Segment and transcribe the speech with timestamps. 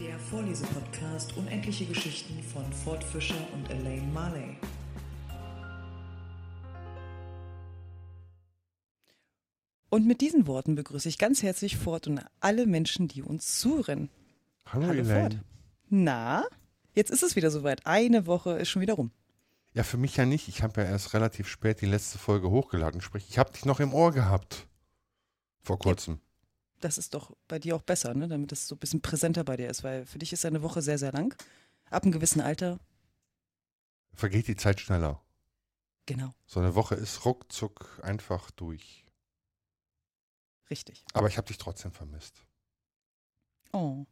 [0.00, 4.56] Der Vorlesepodcast Unendliche Geschichten von Ford Fischer und Elaine Marley.
[9.90, 14.08] Und mit diesen Worten begrüße ich ganz herzlich Ford und alle Menschen, die uns zuhören.
[14.64, 15.30] Hallo, Hallo Elaine.
[15.32, 15.44] Ford.
[15.90, 16.44] Na,
[16.94, 17.84] jetzt ist es wieder soweit.
[17.84, 19.10] Eine Woche ist schon wieder rum.
[19.74, 20.48] Ja, für mich ja nicht.
[20.48, 23.02] Ich habe ja erst relativ spät die letzte Folge hochgeladen.
[23.02, 24.66] Sprich, ich habe dich noch im Ohr gehabt.
[25.60, 26.20] Vor kurzem.
[26.80, 28.26] Das ist doch bei dir auch besser, ne?
[28.26, 30.80] damit es so ein bisschen präsenter bei dir ist, weil für dich ist eine Woche
[30.82, 31.34] sehr, sehr lang.
[31.90, 32.78] Ab einem gewissen Alter,
[34.14, 35.22] Vergeht die Zeit schneller.
[36.06, 39.04] genau, So eine Woche ist ruckzuck einfach durch.
[40.70, 41.04] richtig.
[41.12, 42.34] Aber ich habe dich trotzdem vermisst.
[43.72, 44.04] Oh.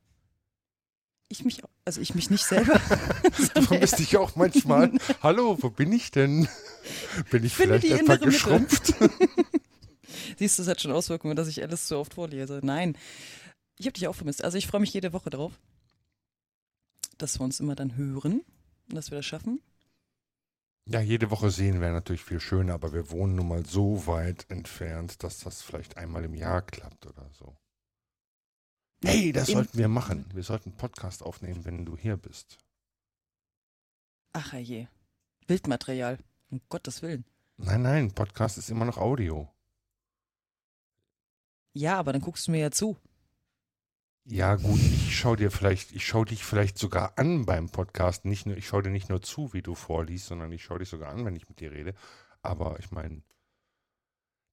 [1.28, 2.80] Ich mich, auch- also ich mich nicht selber.
[3.54, 4.92] Du vermisst dich auch manchmal.
[5.22, 6.48] Hallo, wo bin ich denn?
[7.30, 8.24] Bin ich Finde vielleicht die etwa innere Mitte.
[8.30, 8.94] geschrumpft?
[10.38, 12.60] Siehst du, es hat schon Auswirkungen, dass ich alles so oft vorlese.
[12.62, 12.96] Nein,
[13.76, 14.44] ich habe dich auch vermisst.
[14.44, 15.58] Also ich freue mich jede Woche darauf,
[17.18, 18.42] dass wir uns immer dann hören
[18.88, 19.60] und dass wir das schaffen.
[20.86, 24.46] Ja, jede Woche sehen wäre natürlich viel schöner, aber wir wohnen nun mal so weit
[24.48, 27.56] entfernt, dass das vielleicht einmal im Jahr klappt oder so.
[29.04, 30.24] Hey, das In- sollten wir machen.
[30.32, 32.58] Wir sollten einen Podcast aufnehmen, wenn du hier bist.
[34.32, 34.86] Ach je.
[35.46, 36.18] Bildmaterial.
[36.50, 37.24] Um Gottes Willen.
[37.58, 39.48] Nein, nein, Podcast ist immer noch Audio.
[41.78, 42.96] Ja, aber dann guckst du mir ja zu.
[44.24, 48.24] Ja, gut, ich schau dir vielleicht, ich schau dich vielleicht sogar an beim Podcast.
[48.24, 50.88] Nicht nur, ich schau dir nicht nur zu, wie du vorliest, sondern ich schau dich
[50.88, 51.94] sogar an, wenn ich mit dir rede.
[52.42, 53.22] Aber ich meine,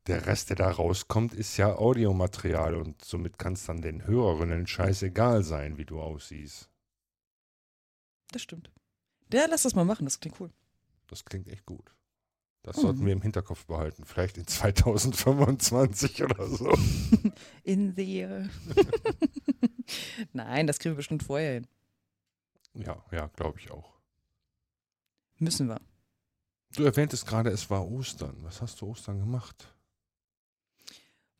[0.05, 4.67] der Rest, der da rauskommt, ist ja Audiomaterial und somit kann es dann den Hörerinnen
[4.67, 6.69] scheißegal sein, wie du aussiehst.
[8.29, 8.71] Das stimmt.
[9.33, 10.51] Ja, lass das mal machen, das klingt cool.
[11.07, 11.94] Das klingt echt gut.
[12.65, 12.81] Das Mhm.
[12.81, 14.05] sollten wir im Hinterkopf behalten.
[14.05, 16.67] Vielleicht in 2025 oder so.
[17.63, 18.49] In the air.
[20.33, 21.67] Nein, das kriegen wir bestimmt vorher hin.
[22.73, 23.93] Ja, ja, glaube ich auch.
[25.37, 25.79] Müssen wir.
[26.75, 28.35] Du erwähntest gerade, es war Ostern.
[28.41, 29.71] Was hast du Ostern gemacht?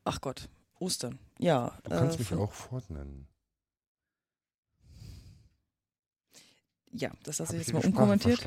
[0.03, 0.47] Ach Gott,
[0.78, 1.18] Ostern.
[1.40, 1.75] Ja.
[1.86, 3.28] Du kannst äh, mich auch fortnennen.
[6.92, 8.40] Ja, das lasse ich jetzt mal unkommentiert.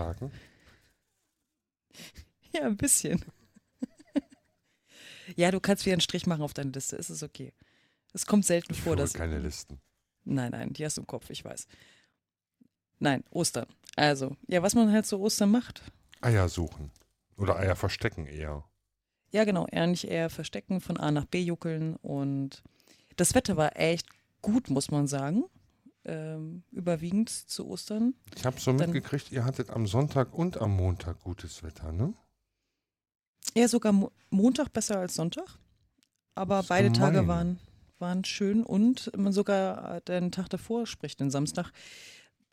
[2.58, 3.24] Ja, ein bisschen.
[5.36, 6.96] ja, du kannst wieder einen Strich machen auf deine Liste.
[6.96, 7.52] Es ist okay.
[8.12, 9.12] Es kommt selten Ich vor, führe dass.
[9.14, 9.80] keine Listen.
[10.24, 11.66] Nein, nein, die hast du im Kopf, ich weiß.
[12.98, 13.66] Nein, Ostern.
[13.96, 15.82] Also, ja, was man halt so Ostern macht.
[16.20, 16.90] Eier suchen.
[17.36, 18.64] Oder Eier verstecken eher.
[19.30, 21.96] Ja, genau, eigentlich eher verstecken, von A nach B juckeln.
[21.96, 22.62] Und
[23.16, 24.08] das Wetter war echt
[24.42, 25.44] gut, muss man sagen.
[26.04, 28.14] Ähm, überwiegend zu Ostern.
[28.34, 32.14] Ich habe so Dann- mitgekriegt, ihr hattet am Sonntag und am Montag gutes Wetter, ne?
[33.58, 35.46] Eher sogar Mo Montag besser als Sonntag.
[36.34, 37.58] Aber beide Tage waren,
[37.98, 41.72] waren schön und man sogar äh, den Tag davor, sprich den Samstag,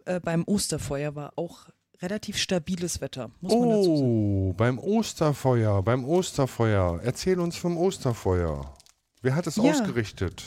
[0.05, 1.67] äh, beim Osterfeuer war auch
[2.01, 4.49] relativ stabiles Wetter, muss man dazu sagen.
[4.49, 6.99] Oh, beim Osterfeuer, beim Osterfeuer.
[7.03, 8.73] Erzähl uns vom Osterfeuer.
[9.21, 9.63] Wer hat es Ja.
[9.63, 10.43] ausgerichtet?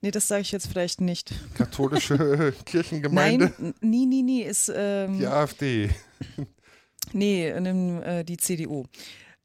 [0.00, 1.32] Nee, das sage ich jetzt vielleicht nicht.
[1.54, 3.52] Katholische Kirchengemeinde?
[3.58, 5.90] Nein, n- nie, nie, nie, ist, ähm, Die AfD.
[7.12, 8.84] nee, nimm, äh, die CDU.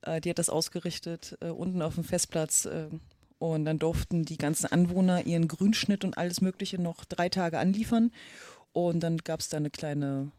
[0.02, 2.66] Äh, die hat das ausgerichtet, äh, unten auf dem Festplatz.
[2.66, 2.88] Äh,
[3.40, 8.12] und dann durften die ganzen Anwohner ihren Grünschnitt und alles Mögliche noch drei Tage anliefern.
[8.74, 10.32] Und dann gab es da eine kleine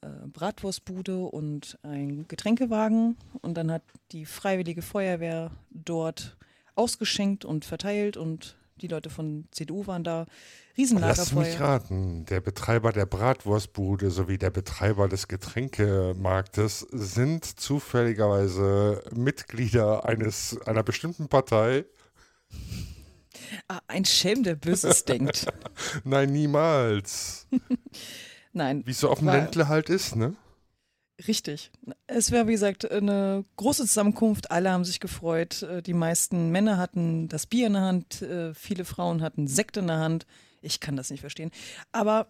[0.00, 3.16] äh, Bratwurstbude und ein Getränkewagen.
[3.42, 3.82] Und dann hat
[4.12, 6.36] die Freiwillige Feuerwehr dort
[6.74, 8.16] ausgeschenkt und verteilt.
[8.16, 10.20] Und die Leute von CDU waren da.
[10.20, 11.60] Lass mich Riesenlagerfeuer.
[11.60, 12.24] raten.
[12.26, 21.28] Der Betreiber der Bratwurstbude sowie der Betreiber des Getränkemarktes sind zufälligerweise Mitglieder eines, einer bestimmten
[21.28, 21.86] Partei.
[23.68, 25.46] Ah, ein Schelm, der Böses denkt.
[26.04, 27.46] Nein, niemals.
[28.52, 30.34] Nein, Wie es so auf dem Ländle halt ist, ne?
[31.26, 31.70] Richtig.
[32.06, 34.50] Es wäre, wie gesagt, eine große Zusammenkunft.
[34.50, 35.62] Alle haben sich gefreut.
[35.62, 38.20] Äh, Die meisten Männer hatten das Bier in der Hand.
[38.22, 40.26] äh, Viele Frauen hatten Sekt in der Hand.
[40.60, 41.50] Ich kann das nicht verstehen.
[41.92, 42.26] Aber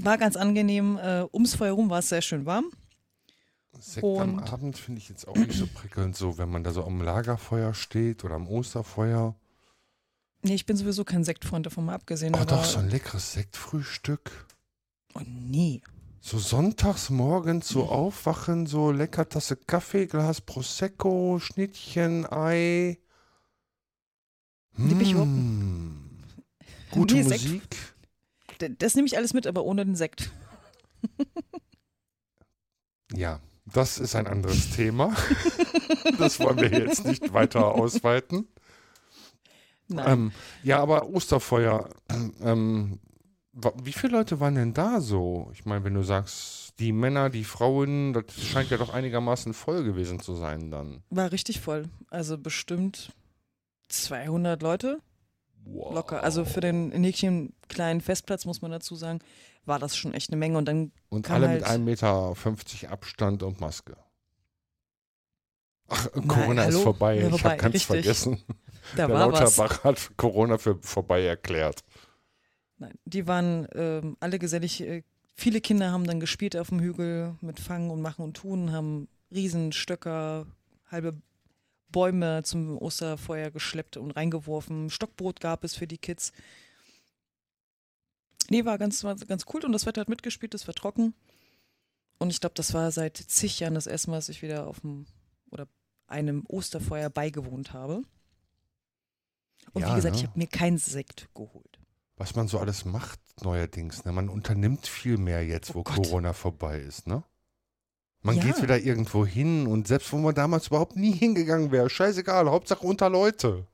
[0.00, 0.98] war ganz angenehm.
[0.98, 2.64] Äh, Ums Feuer rum war es sehr schön warm.
[3.78, 6.72] Sekt am Und- Abend finde ich jetzt auch nicht so prickelnd, so wenn man da
[6.72, 9.34] so am Lagerfeuer steht oder am Osterfeuer.
[10.42, 12.34] Nee, ich bin sowieso kein Sektfreund davon mal abgesehen.
[12.34, 14.46] Oh, aber, doch, so ein leckeres Sektfrühstück.
[15.14, 15.82] Oh, nee.
[16.24, 22.98] So sonntags morgens so aufwachen, so lecker Tasse Kaffee, Glas Prosecco, Schnittchen, Ei.
[24.76, 25.14] Lieb ich.
[26.92, 27.62] Gute Nee, Sekt- Musik.
[28.60, 30.30] D- Das nehme ich alles mit, aber ohne den Sekt.
[33.14, 35.14] Ja, das ist ein anderes Thema.
[36.18, 38.48] das wollen wir jetzt nicht weiter ausweiten.
[39.88, 40.10] Nein.
[40.12, 40.32] Ähm,
[40.62, 41.90] ja, aber Osterfeuer,
[42.40, 43.00] ähm,
[43.54, 45.50] Wie viele Leute waren denn da so?
[45.52, 49.84] Ich meine, wenn du sagst, die Männer, die Frauen, das scheint ja doch einigermaßen voll
[49.84, 51.02] gewesen zu sein dann.
[51.10, 51.84] War richtig voll.
[52.08, 53.12] Also bestimmt
[53.88, 55.00] 200 Leute
[55.64, 55.94] Wow.
[55.94, 56.22] locker.
[56.24, 59.20] Also für den Näkchen kleinen Festplatz, muss man dazu sagen,
[59.66, 60.56] war das schon echt eine Menge.
[60.58, 61.78] Und dann, Und alle halt- mit 1,50
[62.84, 63.96] Meter Abstand und Maske.
[65.88, 66.84] Ach, Nein, Corona ist hallo?
[66.84, 67.18] vorbei.
[67.20, 67.86] Ja, ich habe ganz richtig.
[67.86, 68.42] vergessen.
[68.96, 69.16] da Der.
[69.18, 71.84] Lauterbach hat Corona für vorbei erklärt.
[72.82, 74.80] Nein, die waren ähm, alle gesellig.
[74.80, 75.04] Äh,
[75.36, 79.06] viele Kinder haben dann gespielt auf dem Hügel mit Fangen und Machen und Tun, haben
[79.30, 80.48] Riesenstöcker,
[80.90, 81.16] halbe
[81.90, 84.90] Bäume zum Osterfeuer geschleppt und reingeworfen.
[84.90, 86.32] Stockbrot gab es für die Kids.
[88.50, 91.14] Nee, war ganz, war ganz cool und das Wetter hat mitgespielt, es war trocken.
[92.18, 94.80] Und ich glaube, das war seit zig Jahren das erste Mal, dass ich wieder auf
[94.80, 95.06] dem
[95.52, 95.68] oder
[96.08, 98.02] einem Osterfeuer beigewohnt habe.
[99.72, 100.20] Und Ja, wie gesagt, ne?
[100.20, 101.81] ich habe mir keinen Sekt geholt.
[102.22, 104.04] Was man so alles macht neuerdings.
[104.04, 104.12] Ne?
[104.12, 105.96] Man unternimmt viel mehr jetzt, Oh wo Gott.
[105.96, 107.08] Corona vorbei ist.
[107.08, 107.24] Ne?
[108.20, 108.44] Man Ja.
[108.44, 112.86] geht wieder irgendwo hin und selbst wo man damals überhaupt nie hingegangen wäre, scheißegal, Hauptsache
[112.86, 113.66] unter Leute.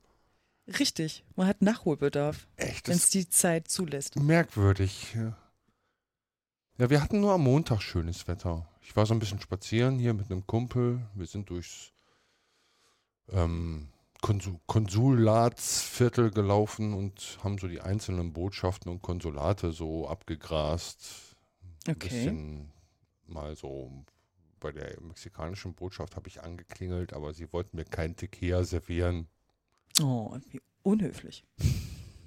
[0.79, 4.17] Richtig, man hat Nachholbedarf, Echt, wenn es die Zeit zulässt.
[4.17, 5.13] merkwürdig.
[5.15, 5.37] Ja.
[6.79, 8.67] ja, wir hatten nur am Montag schönes Wetter.
[8.81, 11.03] Ich war so ein bisschen spazieren hier mit einem Kumpel.
[11.15, 11.93] Wir sind durchs
[13.31, 13.89] ähm,
[14.21, 21.37] Konsu Konsulatsviertel gelaufen und haben so die einzelnen Botschaften und Konsulate so abgegrast.
[21.87, 22.09] Ein Okay.
[22.09, 22.73] bisschen
[23.27, 24.05] mal so
[24.61, 29.29] bei der mexikanischen Botschaft habe ich angeklingelt, aber sie wollten mir kein Tequila servieren.
[30.01, 31.45] Oh, wie unhöflich.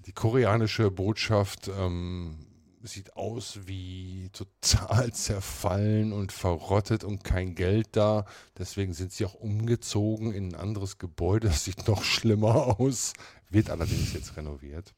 [0.05, 2.45] Die koreanische Botschaft ähm,
[2.83, 8.25] sieht aus wie total zerfallen und verrottet und kein Geld da.
[8.57, 11.47] Deswegen sind sie auch umgezogen in ein anderes Gebäude.
[11.51, 13.13] Das sieht noch schlimmer aus.
[13.49, 14.93] Wird allerdings jetzt renoviert.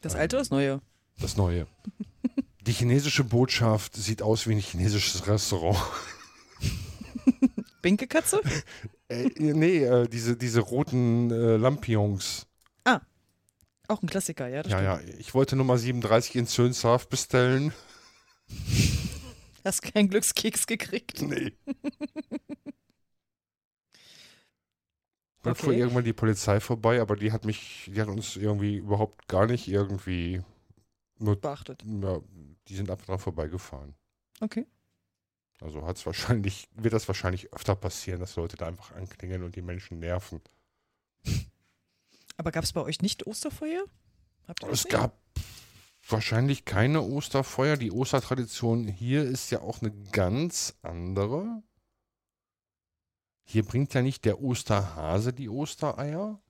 [0.00, 0.20] Das Ähm.
[0.20, 0.80] alte oder das neue?
[1.18, 1.66] Das neue.
[2.66, 5.78] Die chinesische Botschaft sieht aus wie ein chinesisches Restaurant.
[7.82, 8.40] Binkekatze?
[9.08, 12.46] Äh, nee, äh, diese, diese roten äh, Lampions.
[13.92, 14.62] Auch ein Klassiker, ja.
[14.66, 17.74] Ja, ja, ich wollte Nummer 37 in Sönshaft bestellen.
[19.66, 21.20] Hast keinen Glückskeks gekriegt.
[21.20, 21.52] Nee.
[25.42, 25.80] Dann fuhr Okay.
[25.80, 29.68] irgendwann die Polizei vorbei, aber die hat mich, die hat uns irgendwie überhaupt gar nicht
[29.68, 30.42] irgendwie,
[31.18, 31.84] nur, Beachtet.
[31.84, 32.20] ja,
[32.68, 33.94] die sind einfach dran vorbeigefahren.
[34.40, 34.66] Okay.
[35.60, 39.62] Also hat's wahrscheinlich, wird das wahrscheinlich öfter passieren, dass Leute da einfach anklingeln und die
[39.62, 40.40] Menschen nerven.
[42.36, 43.84] Aber gab es bei euch nicht Osterfeuer?
[44.70, 44.90] Es nicht?
[44.90, 45.18] gab
[46.08, 47.76] wahrscheinlich keine Osterfeuer.
[47.76, 51.62] Die Ostertradition hier ist ja auch eine ganz andere.
[53.44, 56.40] Hier bringt ja nicht der Osterhase die Ostereier,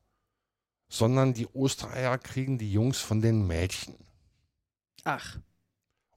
[0.88, 3.96] sondern die Ostereier kriegen die Jungs von den Mädchen.
[5.04, 5.38] Ach,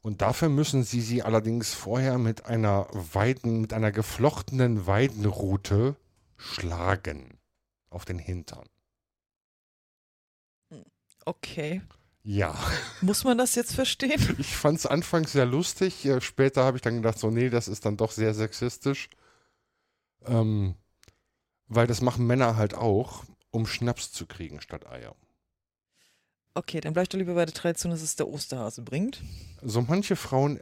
[0.03, 5.95] Und dafür müssen sie sie allerdings vorher mit einer Weiden, mit einer geflochtenen Weidenrute
[6.37, 7.39] schlagen
[7.89, 8.67] auf den Hintern.
[11.25, 11.81] Okay.
[12.23, 12.57] Ja.
[13.01, 14.19] Muss man das jetzt verstehen?
[14.39, 16.05] Ich fand es anfangs sehr lustig.
[16.05, 19.09] äh, Später habe ich dann gedacht, so, nee, das ist dann doch sehr sexistisch.
[20.25, 20.75] Ähm,
[21.67, 25.15] weil das machen Männer halt auch, um Schnaps zu kriegen statt Eier.
[26.55, 29.21] Okay, dann bleib doch lieber bei der Tradition, dass es der Osterhase bringt.
[29.61, 30.61] So manche Frauen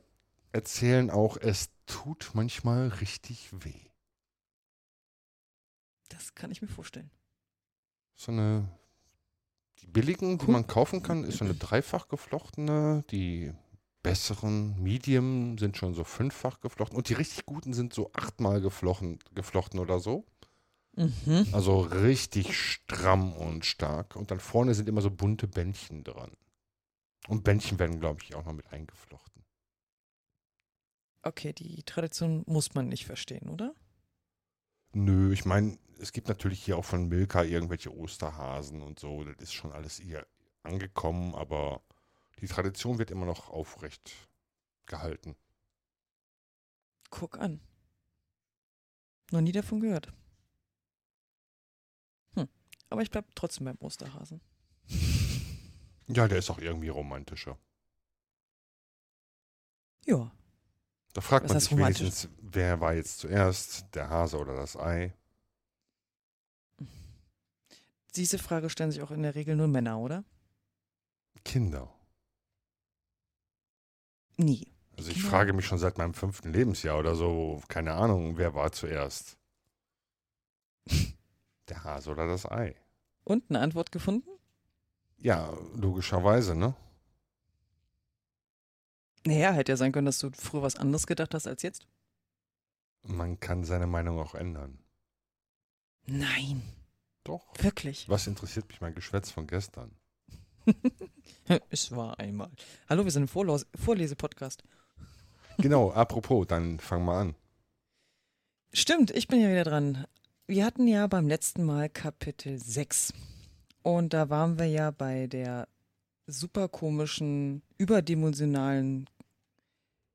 [0.52, 3.90] erzählen auch, es tut manchmal richtig weh.
[6.10, 7.10] Das kann ich mir vorstellen.
[8.16, 8.68] So eine,
[9.84, 13.04] die billigen, die man kaufen kann, ist so eine dreifach geflochtene.
[13.12, 13.52] Die
[14.02, 16.98] besseren, Medium sind schon so fünffach geflochten.
[16.98, 20.26] Und die richtig guten sind so achtmal geflochten, geflochten oder so.
[20.96, 21.48] Mhm.
[21.52, 24.16] Also richtig stramm und stark.
[24.16, 26.32] Und dann vorne sind immer so bunte Bändchen dran.
[27.28, 29.44] Und Bändchen werden, glaube ich, auch noch mit eingeflochten.
[31.24, 33.74] Okay, die Tradition muss man nicht verstehen, oder?
[34.94, 39.24] Nö, ich meine, es gibt natürlich hier auch von Milka irgendwelche Osterhasen und so.
[39.24, 40.26] Das ist schon alles hier
[40.62, 41.82] angekommen, aber
[42.40, 44.12] die Tradition wird immer noch aufrecht
[44.86, 45.36] gehalten.
[47.10, 47.60] Guck an.
[49.32, 50.14] Noch nie davon gehört.
[52.36, 52.48] Hm.
[52.90, 54.42] Aber ich bleib trotzdem beim Osterhasen.
[56.08, 57.58] Ja, der ist auch irgendwie romantischer.
[60.06, 60.32] Ja.
[61.14, 65.14] Da fragt man sich wenigstens, wer war jetzt zuerst, der Hase oder das Ei?
[68.16, 70.24] Diese Frage stellen sich auch in der Regel nur Männer, oder?
[71.46, 71.94] Kinder.
[74.38, 74.72] Nie.
[74.98, 78.54] Also ich Kinder- frage mich schon seit meinem fünften Lebensjahr oder so, keine Ahnung, wer
[78.54, 79.38] war zuerst?
[81.70, 82.76] Der Hase oder das Ei?
[83.24, 84.30] Und eine Antwort gefunden?
[85.18, 86.76] Ja, logischerweise, ne?
[89.26, 91.88] Naja, hätte ja sein können, dass du früher was anderes gedacht hast als jetzt.
[93.06, 94.80] Man kann seine Meinung auch ändern.
[96.06, 96.62] Nein.
[97.24, 97.46] Doch.
[97.60, 98.10] Wirklich.
[98.10, 99.92] Was interessiert mich mein Geschwätz von gestern?
[101.70, 102.50] es war einmal.
[102.90, 104.64] Hallo, wir sind im Vorlos Vorlesepodcast.
[105.58, 107.36] Genau, apropos, dann fang mal an.
[108.74, 110.06] Stimmt, ich bin ja wieder dran.
[110.48, 113.14] Wir hatten ja beim letzten Mal Kapitel 6.
[113.84, 115.68] Und da waren wir ja bei der
[116.26, 119.10] super komischen, überdimensionalen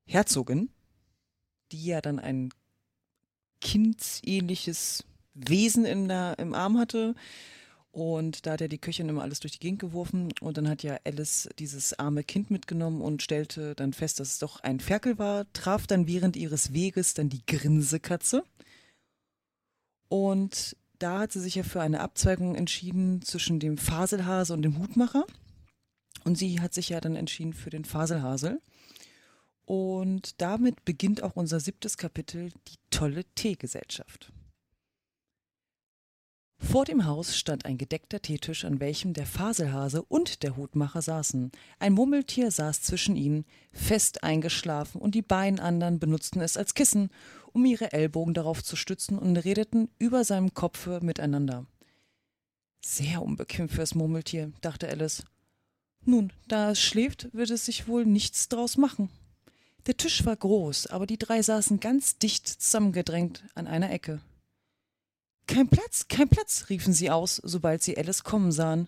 [0.09, 0.69] Herzogin,
[1.71, 2.49] die ja dann ein
[3.61, 7.15] kindsähnliches Wesen in der, im Arm hatte.
[7.91, 10.29] Und da hat ja die Köchin immer alles durch die Gegend geworfen.
[10.41, 14.39] Und dann hat ja Alice dieses arme Kind mitgenommen und stellte dann fest, dass es
[14.39, 18.43] doch ein Ferkel war, traf dann während ihres Weges dann die Grinsekatze.
[20.07, 24.79] Und da hat sie sich ja für eine Abzweigung entschieden zwischen dem Faselhase und dem
[24.79, 25.25] Hutmacher.
[26.23, 28.61] Und sie hat sich ja dann entschieden für den Faselhasel.
[29.69, 34.33] Und damit beginnt auch unser siebtes Kapitel, die tolle Teegesellschaft.
[36.57, 41.51] Vor dem Haus stand ein gedeckter Teetisch, an welchem der Faselhase und der Hutmacher saßen.
[41.77, 47.11] Ein Murmeltier saß zwischen ihnen, fest eingeschlafen, und die beiden anderen benutzten es als Kissen,
[47.53, 51.67] um ihre Ellbogen darauf zu stützen und redeten über seinem Kopfe miteinander.
[52.83, 55.23] Sehr unbequem fürs Murmeltier, dachte Alice.
[56.05, 59.11] Nun, da es schläft, wird es sich wohl nichts draus machen.
[59.85, 64.21] Der Tisch war groß, aber die drei saßen ganz dicht zusammengedrängt an einer Ecke.
[65.47, 68.87] Kein Platz, kein Platz, riefen sie aus, sobald sie Alice kommen sahen.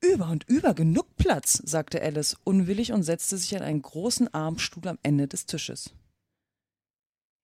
[0.00, 4.86] Über und über genug Platz, sagte Alice unwillig und setzte sich an einen großen Armstuhl
[4.86, 5.90] am Ende des Tisches.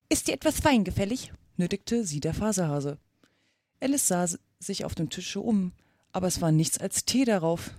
[0.09, 1.33] Ist dir etwas Wein gefällig?
[1.57, 2.99] nötigte sie der Faserhase.
[3.81, 5.73] Alice sah sich auf dem Tische um,
[6.13, 7.71] aber es war nichts als Tee darauf.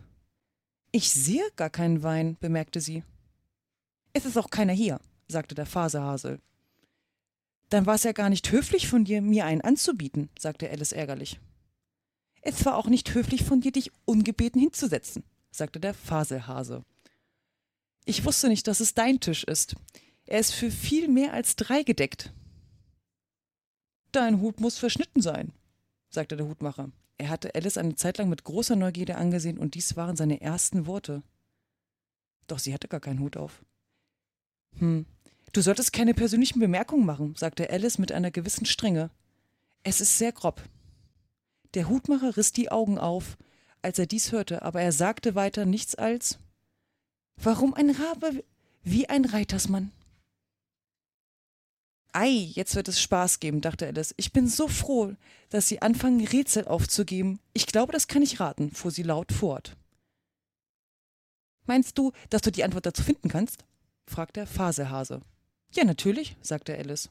[0.91, 3.03] Ich sehe gar keinen Wein, bemerkte sie.
[4.13, 6.39] Es ist auch keiner hier, sagte der Faserhase.
[7.69, 11.39] Dann war es ja gar nicht höflich von dir, mir einen anzubieten, sagte Alice ärgerlich.
[12.41, 16.83] Es war auch nicht höflich von dir, dich ungebeten hinzusetzen, sagte der Faselhase.
[18.05, 19.75] Ich wusste nicht, dass es dein Tisch ist.
[20.25, 22.33] Er ist für viel mehr als drei gedeckt.
[24.11, 25.53] Dein Hut muss verschnitten sein,
[26.09, 26.91] sagte der Hutmacher.
[27.17, 30.87] Er hatte Alice eine Zeit lang mit großer Neugierde angesehen, und dies waren seine ersten
[30.87, 31.21] Worte.
[32.47, 33.63] Doch sie hatte gar keinen Hut auf.
[34.79, 35.05] Hm,
[35.53, 39.09] Du solltest keine persönlichen Bemerkungen machen, sagte Alice mit einer gewissen Strenge.
[39.83, 40.61] Es ist sehr grob.
[41.73, 43.37] Der Hutmacher riss die Augen auf,
[43.81, 46.39] als er dies hörte, aber er sagte weiter nichts als
[47.35, 48.43] Warum ein Rabe
[48.83, 49.91] wie ein Reitersmann?
[52.13, 54.13] Ei, jetzt wird es Spaß geben, dachte Alice.
[54.17, 55.15] Ich bin so froh,
[55.49, 57.39] dass Sie anfangen, Rätsel aufzugeben.
[57.53, 59.75] Ich glaube, das kann ich raten, fuhr sie laut fort.
[61.65, 63.63] Meinst du, dass du die Antwort dazu finden kannst?
[64.05, 65.21] Fragte der Fasehase.
[65.73, 67.09] Ja, natürlich, sagte Alice.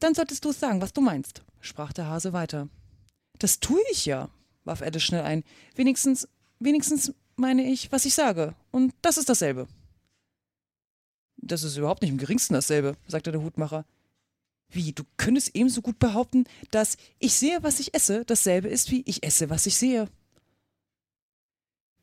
[0.00, 2.68] Dann solltest du es sagen, was du meinst, sprach der Hase weiter.
[3.38, 4.30] Das tue ich ja,
[4.64, 5.44] warf Alice schnell ein.
[5.74, 6.28] Wenigstens,
[6.60, 8.54] wenigstens meine ich, was ich sage.
[8.70, 9.68] Und das ist dasselbe.
[11.36, 13.84] Das ist überhaupt nicht im geringsten dasselbe, sagte der Hutmacher.
[14.70, 19.02] Wie, du könntest ebenso gut behaupten, dass ich sehe, was ich esse, dasselbe ist wie
[19.06, 20.08] ich esse, was ich sehe.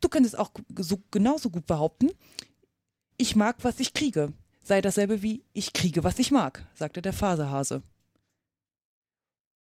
[0.02, 2.10] Du könntest auch so genauso gut behaupten,
[3.18, 7.14] ich mag, was ich kriege, sei dasselbe wie ich kriege, was ich mag, sagte der
[7.14, 7.84] Faserhase.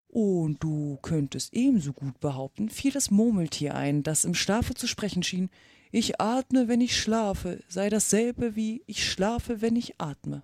[0.09, 5.23] Und du könntest ebenso gut behaupten, fiel das Murmeltier ein, das im Schlafe zu sprechen
[5.23, 5.51] schien,
[5.91, 10.43] ich atme, wenn ich schlafe, sei dasselbe wie ich schlafe, wenn ich atme.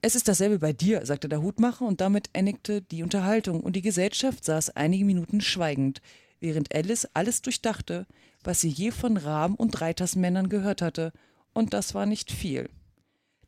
[0.00, 3.82] Es ist dasselbe bei dir, sagte der Hutmacher, und damit endigte die Unterhaltung, und die
[3.82, 6.00] Gesellschaft saß einige Minuten schweigend,
[6.40, 8.06] während Alice alles durchdachte,
[8.44, 11.12] was sie je von Raben und Reitersmännern gehört hatte,
[11.52, 12.70] und das war nicht viel.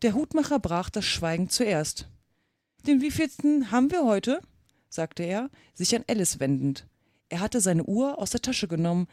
[0.02, 2.08] Der Hutmacher brach das Schweigen zuerst.
[2.86, 4.40] Den wievielsten haben wir heute?
[4.88, 6.86] sagte er, sich an Alice wendend.
[7.28, 9.06] Er hatte seine Uhr aus der Tasche genommen,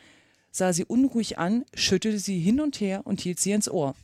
[0.52, 3.96] sah sie unruhig an, schüttelte sie hin und her und hielt sie ins Ohr.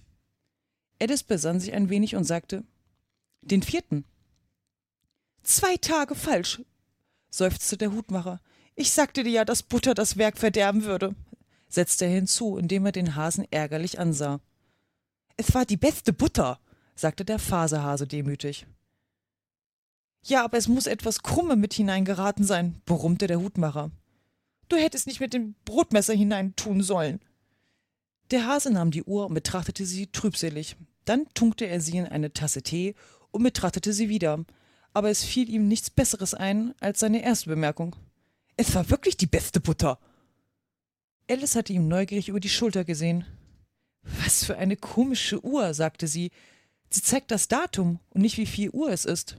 [1.01, 2.63] Alice besann sich ein wenig und sagte
[3.41, 4.05] Den vierten.
[5.41, 6.61] Zwei Tage falsch,
[7.29, 8.39] seufzte der Hutmacher.
[8.75, 11.15] Ich sagte dir ja, dass Butter das Werk verderben würde,
[11.67, 14.39] setzte er hinzu, indem er den Hasen ärgerlich ansah.
[15.37, 16.59] Es war die beste Butter,
[16.95, 18.67] sagte der Faserhase demütig.
[20.25, 23.91] Ja, aber es muss etwas Krumme mit hineingeraten sein, brummte der Hutmacher.
[24.69, 27.19] Du hättest nicht mit dem Brotmesser hineintun sollen.
[28.31, 30.77] Der Hase nahm die Uhr und betrachtete sie trübselig.
[31.05, 32.95] Dann tunkte er sie in eine Tasse Tee
[33.31, 34.45] und betrachtete sie wieder.
[34.93, 37.95] Aber es fiel ihm nichts Besseres ein als seine erste Bemerkung.
[38.55, 39.99] Es war wirklich die beste Butter.
[41.29, 43.25] Alice hatte ihm neugierig über die Schulter gesehen.
[44.03, 46.31] Was für eine komische Uhr, sagte sie.
[46.89, 49.37] Sie zeigt das Datum und nicht wie viel Uhr es ist.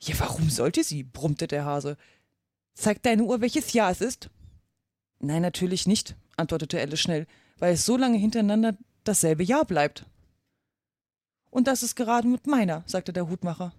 [0.00, 1.02] Ja, warum sollte sie?
[1.02, 1.96] brummte der Hase.
[2.74, 4.30] Zeigt deine Uhr, welches Jahr es ist?
[5.18, 7.26] Nein, natürlich nicht, antwortete Alice schnell,
[7.58, 10.04] weil es so lange hintereinander dasselbe Jahr bleibt.
[11.50, 13.72] Und das ist gerade mit meiner, sagte der Hutmacher.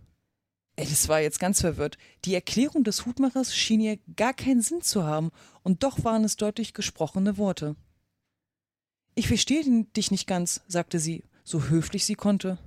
[0.80, 1.98] Alice war jetzt ganz verwirrt.
[2.26, 5.32] Die Erklärung des Hutmachers schien ihr gar keinen Sinn zu haben,
[5.64, 7.76] und doch waren es deutlich gesprochene Worte.
[9.18, 9.64] Ich verstehe
[9.96, 12.60] dich nicht ganz, sagte sie, so höflich sie konnte.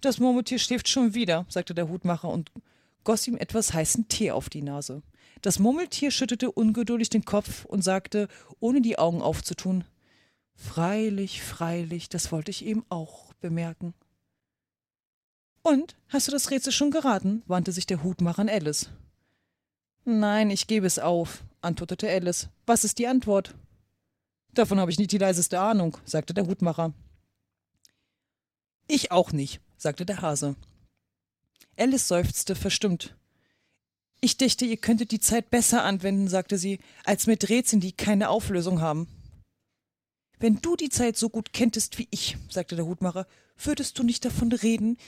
[0.00, 2.52] Das Murmeltier schläft schon wieder, sagte der Hutmacher und
[3.02, 5.02] goss ihm etwas heißen Tee auf die Nase.
[5.42, 8.28] Das Murmeltier schüttelte ungeduldig den Kopf und sagte,
[8.60, 9.82] ohne die Augen aufzutun,
[10.54, 13.92] Freilich, freilich, das wollte ich eben auch bemerken.
[15.62, 17.42] Und, hast du das Rätsel schon geraten?
[17.48, 18.88] wandte sich der Hutmacher an Alice.
[20.04, 22.50] Nein, ich gebe es auf, antwortete Alice.
[22.66, 23.56] Was ist die Antwort?
[24.54, 26.92] Davon habe ich nicht die leiseste Ahnung, sagte der Hutmacher.
[28.86, 30.56] Ich auch nicht, sagte der Hase.
[31.76, 33.16] Alice seufzte verstimmt.
[34.20, 38.28] Ich dächte, ihr könntet die Zeit besser anwenden, sagte sie, als mit Rätseln, die keine
[38.28, 39.08] Auflösung haben.
[40.38, 43.26] Wenn du die Zeit so gut kenntest wie ich, sagte der Hutmacher,
[43.58, 44.98] würdest du nicht davon reden,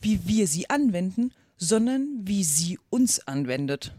[0.00, 3.94] wie wir sie anwenden, sondern wie sie uns anwendet.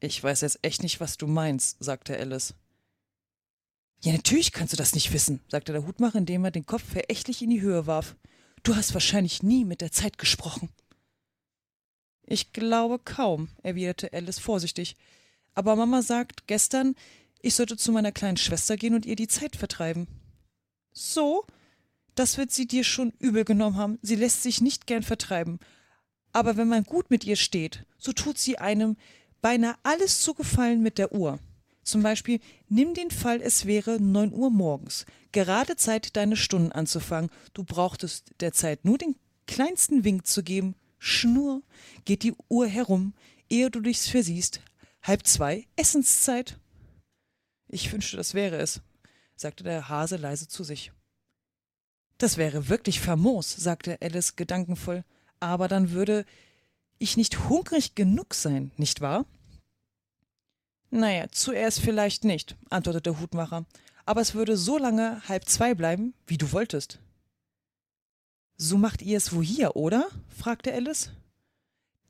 [0.00, 2.54] Ich weiß jetzt echt nicht, was du meinst, sagte Alice.
[4.00, 7.42] Ja, natürlich kannst du das nicht wissen, sagte der Hutmacher, indem er den Kopf verächtlich
[7.42, 8.16] in die Höhe warf.
[8.62, 10.68] Du hast wahrscheinlich nie mit der Zeit gesprochen.
[12.22, 14.96] Ich glaube kaum, erwiderte Alice vorsichtig.
[15.54, 16.94] Aber Mama sagt gestern,
[17.40, 20.06] ich sollte zu meiner kleinen Schwester gehen und ihr die Zeit vertreiben.
[20.92, 21.44] So?
[22.14, 23.98] Das wird sie dir schon übel genommen haben.
[24.02, 25.58] Sie lässt sich nicht gern vertreiben.
[26.32, 28.96] Aber wenn man gut mit ihr steht, so tut sie einem
[29.40, 31.38] beinahe alles zu gefallen mit der Uhr.
[31.88, 35.06] Zum Beispiel, nimm den Fall, es wäre neun Uhr morgens.
[35.32, 37.30] Gerade Zeit, deine Stunden anzufangen.
[37.54, 40.74] Du brauchtest der Zeit nur den kleinsten Wink zu geben.
[40.98, 41.62] Schnur,
[42.04, 43.14] geht die Uhr herum,
[43.48, 44.60] ehe du dich's versiehst.
[45.02, 46.58] Halb zwei, Essenszeit.
[47.68, 48.82] Ich wünschte, das wäre es,
[49.34, 50.92] sagte der Hase leise zu sich.
[52.18, 55.04] Das wäre wirklich famos, sagte Alice gedankenvoll,
[55.40, 56.26] aber dann würde
[56.98, 59.24] ich nicht hungrig genug sein, nicht wahr?
[60.90, 63.66] Naja, zuerst vielleicht nicht, antwortete der Hutmacher,
[64.06, 66.98] aber es würde so lange halb zwei bleiben, wie du wolltest.
[68.56, 70.08] So macht ihr es wo hier, oder?
[70.28, 71.10] fragte Alice.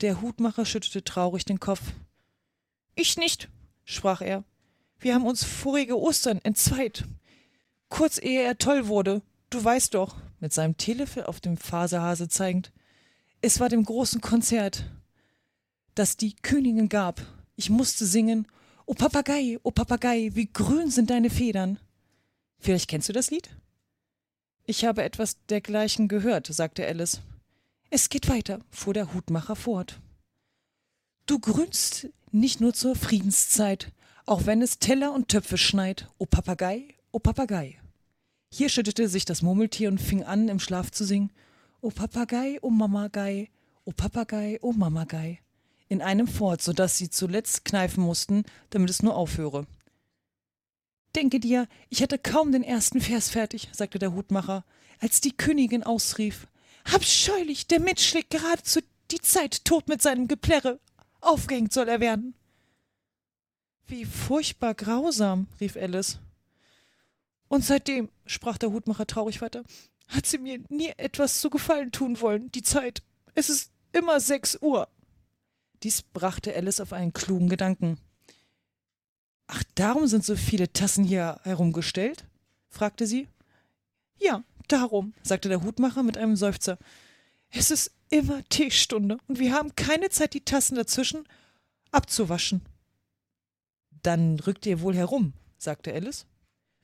[0.01, 1.83] Der Hutmacher schüttelte traurig den Kopf.
[2.95, 3.49] Ich nicht,
[3.85, 4.45] sprach er.
[5.01, 7.05] Wir haben uns vorige Ostern entzweit.
[7.89, 9.23] Kurz ehe er toll wurde.
[9.51, 12.73] Du weißt doch, mit seinem Teelöffel auf dem Faserhase zeigend.
[13.41, 14.91] Es war dem großen Konzert,
[15.95, 17.21] das die Königin gab.
[17.57, 18.47] Ich musste singen
[18.91, 21.79] O Papagei, o Papagei, wie grün sind deine Federn.
[22.59, 23.51] Vielleicht kennst du das Lied?
[24.65, 27.21] Ich habe etwas dergleichen gehört, sagte Alice.
[27.91, 30.01] Es geht weiter, fuhr der Hutmacher fort.
[31.27, 33.93] Du grünst nicht nur zur Friedenszeit,
[34.25, 37.79] auch wenn es Teller und Töpfe schneit, o Papagei, o Papagei.
[38.51, 41.31] Hier schüttete sich das Murmeltier und fing an, im Schlaf zu singen,
[41.83, 43.51] O Papagei, o Mamagei,
[43.85, 45.41] o Papagei, o Mamagei
[45.89, 49.67] in einem fort, so dass sie zuletzt kneifen mussten, damit es nur aufhöre.
[51.17, 54.65] Denke dir, ich hatte kaum den ersten Vers fertig, sagte der Hutmacher,
[55.01, 56.47] als die Königin ausrief.
[56.85, 60.79] Abscheulich, der Mensch schlägt geradezu die Zeit tot mit seinem Geplärre.
[61.21, 62.35] Aufgehängt soll er werden.
[63.87, 66.19] Wie furchtbar grausam, rief Alice.
[67.49, 69.65] Und seitdem, sprach der Hutmacher traurig weiter,
[70.09, 73.03] hat sie mir nie etwas zu Gefallen tun wollen, die Zeit.
[73.35, 74.89] Es ist immer sechs Uhr.
[75.83, 77.99] Dies brachte Alice auf einen klugen Gedanken.
[79.47, 82.27] Ach, darum sind so viele Tassen hier herumgestellt?
[82.69, 83.29] fragte sie.
[84.19, 86.79] Ja, darum, sagte der Hutmacher mit einem Seufzer.
[87.51, 91.25] Es ist immer Teestunde und wir haben keine Zeit, die Tassen dazwischen
[91.93, 92.63] abzuwaschen.
[94.03, 96.27] Dann rückt ihr wohl herum, sagte Alice.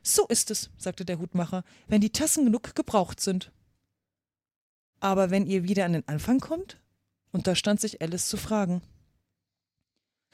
[0.02, 3.52] So ist es, sagte der Hutmacher, wenn die Tassen genug gebraucht sind.
[5.00, 6.78] Aber wenn ihr wieder an den Anfang kommt?
[7.34, 8.80] Unterstand sich Alice zu fragen.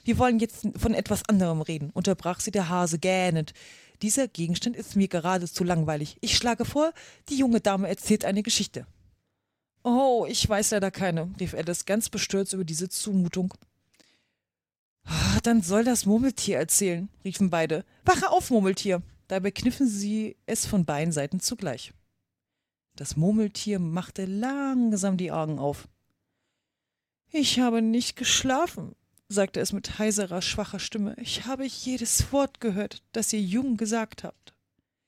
[0.03, 3.53] Wir wollen jetzt von etwas anderem reden, unterbrach sie der Hase gähnend.
[4.01, 6.17] Dieser Gegenstand ist mir geradezu langweilig.
[6.21, 6.93] Ich schlage vor,
[7.29, 8.87] die junge Dame erzählt eine Geschichte.
[9.83, 13.53] Oh, ich weiß leider keine, rief Alice ganz bestürzt über diese Zumutung.
[15.03, 17.83] Ah, dann soll das Murmeltier erzählen, riefen beide.
[18.05, 19.01] Wache auf, Murmeltier!
[19.27, 21.93] Dabei kniffen sie es von beiden Seiten zugleich.
[22.95, 25.87] Das Murmeltier machte langsam die Augen auf.
[27.33, 28.93] Ich habe nicht geschlafen,
[29.29, 31.15] sagte es mit heiserer, schwacher Stimme.
[31.17, 34.53] Ich habe jedes Wort gehört, das ihr Jung gesagt habt.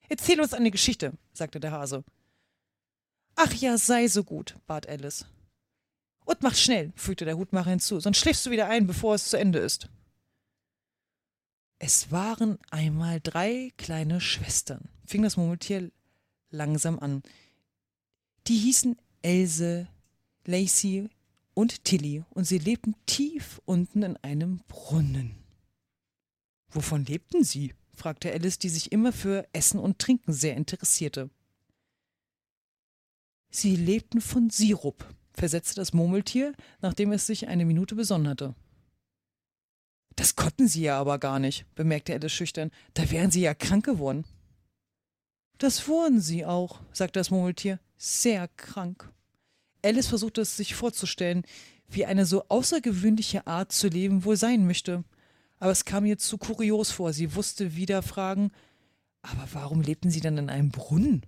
[0.07, 2.05] Erzähl uns eine Geschichte, sagte der Hase.
[3.35, 5.25] Ach ja, sei so gut, bat Alice.
[6.23, 9.37] Und mach schnell, fügte der Hutmacher hinzu, sonst schläfst du wieder ein, bevor es zu
[9.37, 9.89] Ende ist.
[11.79, 15.91] Es waren einmal drei kleine Schwestern, fing das Murmeltier
[16.49, 17.21] langsam an.
[18.47, 19.89] Die hießen Else,
[20.45, 21.09] Lacey
[21.53, 25.43] und Tilly und sie lebten tief unten in einem Brunnen.
[26.69, 27.73] Wovon lebten sie?
[27.93, 31.29] fragte Alice, die sich immer für Essen und Trinken sehr interessierte.
[33.51, 38.55] Sie lebten von Sirup, versetzte das Murmeltier, nachdem es sich eine Minute besonnen hatte.
[40.15, 42.71] Das konnten sie ja aber gar nicht, bemerkte Alice schüchtern.
[42.95, 44.25] Da wären sie ja krank geworden.
[45.59, 47.79] Das wurden sie auch, sagte das Murmeltier.
[47.97, 49.11] Sehr krank.
[49.83, 51.43] Alice versuchte es sich vorzustellen,
[51.89, 55.03] wie eine so außergewöhnliche Art zu leben wohl sein möchte.
[55.59, 57.13] Aber es kam ihr zu kurios vor.
[57.13, 58.51] Sie wusste wieder fragen,
[59.21, 61.25] aber warum lebten sie dann in einem Brunnen?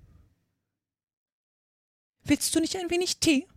[2.24, 3.48] Willst du nicht ein wenig Tee?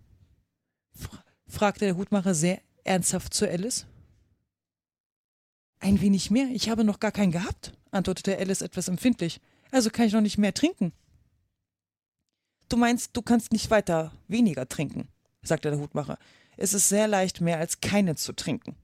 [0.95, 3.87] Fra fragte der Hutmacher sehr ernsthaft zu Alice.
[5.81, 6.49] Ein wenig mehr?
[6.53, 9.41] Ich habe noch gar keinen gehabt, antwortete Alice etwas empfindlich.
[9.71, 10.93] Also kann ich noch nicht mehr trinken.
[12.69, 15.09] Du meinst, du kannst nicht weiter weniger trinken,
[15.43, 16.19] sagte der Hutmacher.
[16.57, 18.77] Es ist sehr leicht, mehr als keine zu trinken.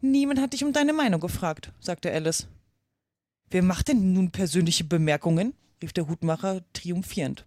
[0.00, 2.48] Niemand hat dich um deine Meinung gefragt, sagte Alice.
[3.50, 5.54] Wer macht denn nun persönliche Bemerkungen?
[5.82, 7.44] rief der Hutmacher triumphierend.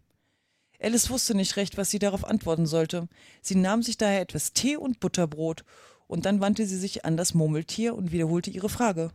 [0.79, 3.07] Alice wusste nicht recht, was sie darauf antworten sollte.
[3.41, 5.63] Sie nahm sich daher etwas Tee und Butterbrot,
[6.07, 9.11] und dann wandte sie sich an das Murmeltier und wiederholte ihre Frage.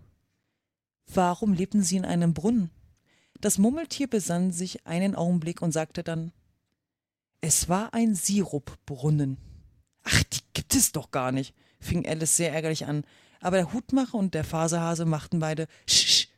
[1.07, 2.71] Warum lebten sie in einem Brunnen?
[3.41, 6.33] Das Murmeltier besann sich einen Augenblick und sagte dann
[7.41, 9.39] Es war ein Sirupbrunnen.
[10.03, 13.05] Ach, die gibt es doch gar nicht, fing Alice sehr ärgerlich an,
[13.41, 16.29] aber der Hutmacher und der Faserhase machten beide Sch,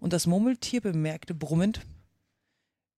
[0.00, 1.80] und das Murmeltier bemerkte brummend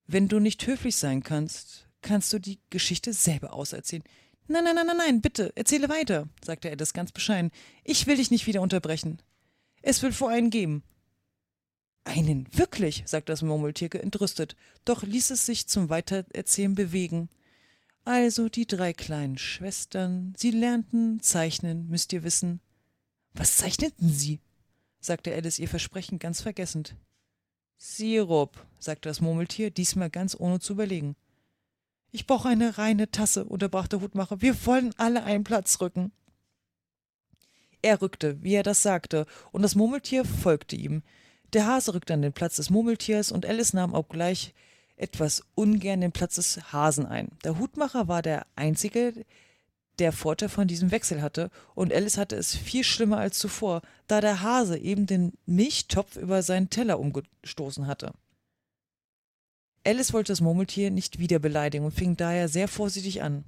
[0.07, 4.05] wenn du nicht höflich sein kannst, kannst du die Geschichte selber auserzählen.
[4.47, 7.51] Nein, nein, nein, nein, nein, bitte, erzähle weiter, sagte Alice ganz bescheiden.
[7.83, 9.23] Ich will dich nicht wieder unterbrechen.
[9.81, 10.83] Es wird vor einen geben.
[12.05, 17.31] Einen, wirklich, sagte das Murmeltier entrüstet, doch ließ es sich zum Weitererzählen bewegen.
[18.05, 22.61] Also die drei kleinen Schwestern, sie lernten zeichnen, müsst ihr wissen.
[23.33, 24.41] Was zeichneten sie?
[25.01, 26.95] sagte Alice ihr Versprechen ganz vergessend.
[27.79, 31.17] Sirup, sagte das Murmeltier, diesmal ganz ohne zu überlegen.
[32.11, 34.41] Ich brauche eine reine Tasse, unterbrach der Hutmacher.
[34.41, 36.13] Wir wollen alle einen Platz rücken.
[37.83, 41.03] Er rückte, wie er das sagte, und das Murmeltier folgte ihm.
[41.55, 44.55] Der Hase rückte an den Platz des Murmeltiers und Alice nahm auch gleich
[44.97, 47.29] etwas ungern den Platz des Hasen ein.
[47.45, 49.25] Der Hutmacher war der Einzige,
[50.01, 54.21] der Vorteil von diesem Wechsel hatte, und Alice hatte es viel schlimmer als zuvor, da
[54.21, 58.13] der Hase eben den Milchtopf über seinen Teller umgestoßen hatte.
[59.85, 63.45] Alice wollte das Murmeltier nicht wieder beleidigen und fing daher sehr vorsichtig an.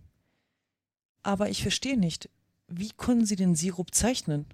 [1.25, 2.29] Aber ich verstehe nicht,
[2.69, 4.47] wie konnten Sie den Sirup zeichnen?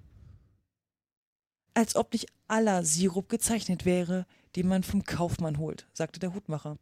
[1.73, 6.77] Als ob nicht aller Sirup gezeichnet wäre, den man vom Kaufmann holt, sagte der Hutmacher.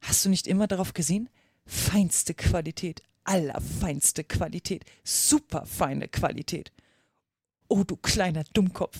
[0.00, 1.28] Hast du nicht immer darauf gesehen?
[1.66, 6.72] Feinste Qualität, allerfeinste Qualität, superfeine Qualität.
[7.68, 8.98] Oh, du kleiner Dummkopf.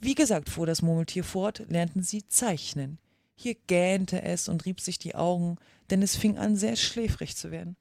[0.00, 2.98] Wie gesagt, fuhr das Murmeltier fort, lernten sie zeichnen.
[3.34, 5.56] Hier gähnte es und rieb sich die Augen,
[5.90, 7.76] denn es fing an, sehr schläfrig zu werden.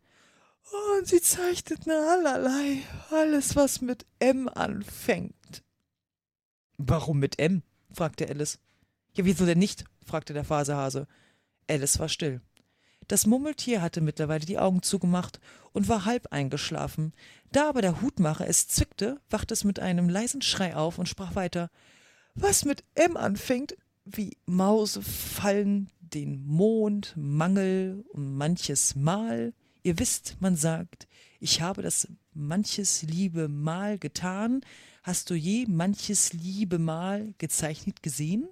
[0.72, 5.64] Und sie zeichneten allerlei, alles, was mit M anfängt.
[6.78, 7.64] Warum mit M?
[7.92, 8.60] fragte Alice.
[9.14, 9.86] Ja, wieso denn nicht?
[10.04, 11.08] fragte der Fasehase.
[11.68, 12.42] Alice war still.
[13.08, 15.40] Das Mummeltier hatte mittlerweile die Augen zugemacht
[15.74, 17.14] und war halb eingeschlafen.
[17.52, 21.36] Da aber der Hutmacher es zwickte, wachte es mit einem leisen Schrei auf und sprach
[21.36, 21.70] weiter.
[22.36, 29.54] Was mit M anfängt, wie Mause fallen, den Mond, Mangel und manches Mal.
[29.84, 31.08] Ihr wisst, man sagt,
[31.40, 34.62] ich habe das manches liebe Mal getan.
[35.04, 38.48] Hast du je manches liebe Mal gezeichnet gesehen?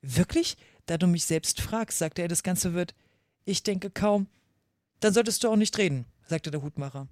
[0.00, 0.56] Wirklich?
[0.86, 2.94] Da du mich selbst fragst, sagte er, das Ganze wird.
[3.44, 4.26] Ich denke kaum.
[5.00, 7.06] Dann solltest du auch nicht reden, sagte der Hutmacher.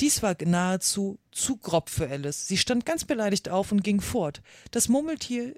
[0.00, 2.48] Dies war nahezu zu grob für Alice.
[2.48, 4.42] Sie stand ganz beleidigt auf und ging fort.
[4.70, 5.54] Das Murmeltier,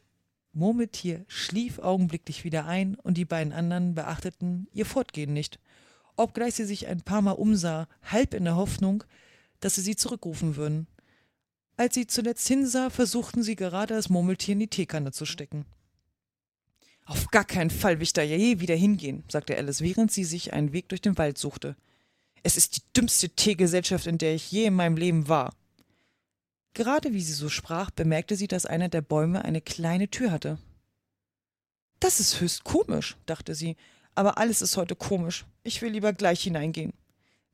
[0.53, 5.59] Murmeltier schlief augenblicklich wieder ein und die beiden anderen beachteten ihr Fortgehen nicht,
[6.17, 9.05] obgleich sie sich ein paar Mal umsah, halb in der Hoffnung,
[9.61, 10.87] dass sie sie zurückrufen würden.
[11.77, 15.65] Als sie zuletzt hinsah, versuchten sie gerade das Murmeltier in die Teekanne zu stecken.
[17.05, 20.53] Auf gar keinen Fall will ich da je wieder hingehen, sagte Alice, während sie sich
[20.53, 21.77] einen Weg durch den Wald suchte.
[22.43, 25.55] Es ist die dümmste Teegesellschaft, in der ich je in meinem Leben war.
[26.75, 30.59] Gerade wie sie so sprach, bemerkte sie, dass einer der Bäume eine kleine Tür hatte.
[32.01, 33.77] Das ist höchst komisch, dachte sie,
[34.15, 35.47] aber alles ist heute komisch.
[35.63, 36.93] Ich will lieber gleich hineingehen.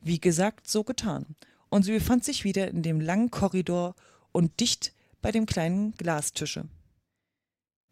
[0.01, 1.37] Wie gesagt, so getan.
[1.69, 3.95] Und sie befand sich wieder in dem langen Korridor
[4.33, 6.65] und dicht bei dem kleinen Glastische.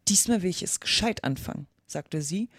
[0.07, 2.49] Diesmal will ich es gescheit anfangen, sagte sie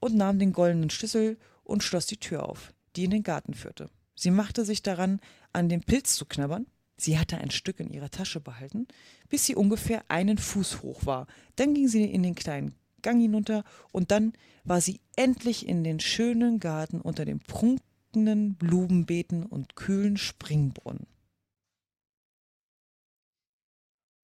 [0.00, 3.90] und nahm den goldenen Schlüssel und schloss die Tür auf, die in den Garten führte.
[4.14, 5.20] Sie machte sich daran,
[5.52, 6.66] an dem Pilz zu knabbern.
[6.96, 8.86] Sie hatte ein Stück in ihrer Tasche behalten,
[9.28, 11.26] bis sie ungefähr einen Fuß hoch war.
[11.56, 14.32] Dann ging sie in den kleinen Gang hinunter und dann
[14.64, 21.06] war sie endlich in den schönen Garten unter den prunkenden Blumenbeeten und kühlen Springbrunnen.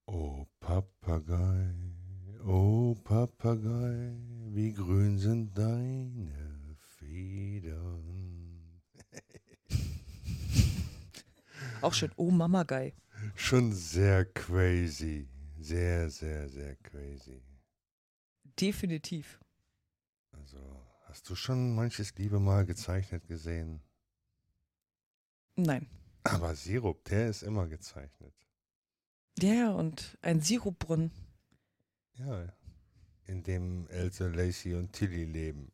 [0.06, 1.74] Oh Papagei,
[2.46, 4.14] oh Papagei,
[4.50, 8.80] wie grün sind deine Federn.
[11.82, 12.94] Auch schön, oh Mamagei.
[13.34, 15.28] Schon sehr crazy.
[15.58, 17.42] Sehr, sehr, sehr crazy.
[18.60, 19.40] Definitiv.
[20.32, 20.58] Also,
[21.04, 23.82] hast du schon manches Liebe mal gezeichnet gesehen?
[25.56, 25.88] Nein.
[26.24, 28.34] Aber Sirup, der ist immer gezeichnet.
[29.38, 31.10] Ja, und ein Sirupbrunnen.
[32.14, 32.52] Ja,
[33.26, 35.72] in dem Else, Lacey und Tilly leben.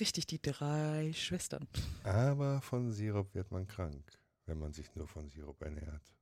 [0.00, 1.68] Richtig, die drei Schwestern.
[2.02, 4.04] Aber von Sirup wird man krank,
[4.46, 6.12] wenn man sich nur von Sirup ernährt.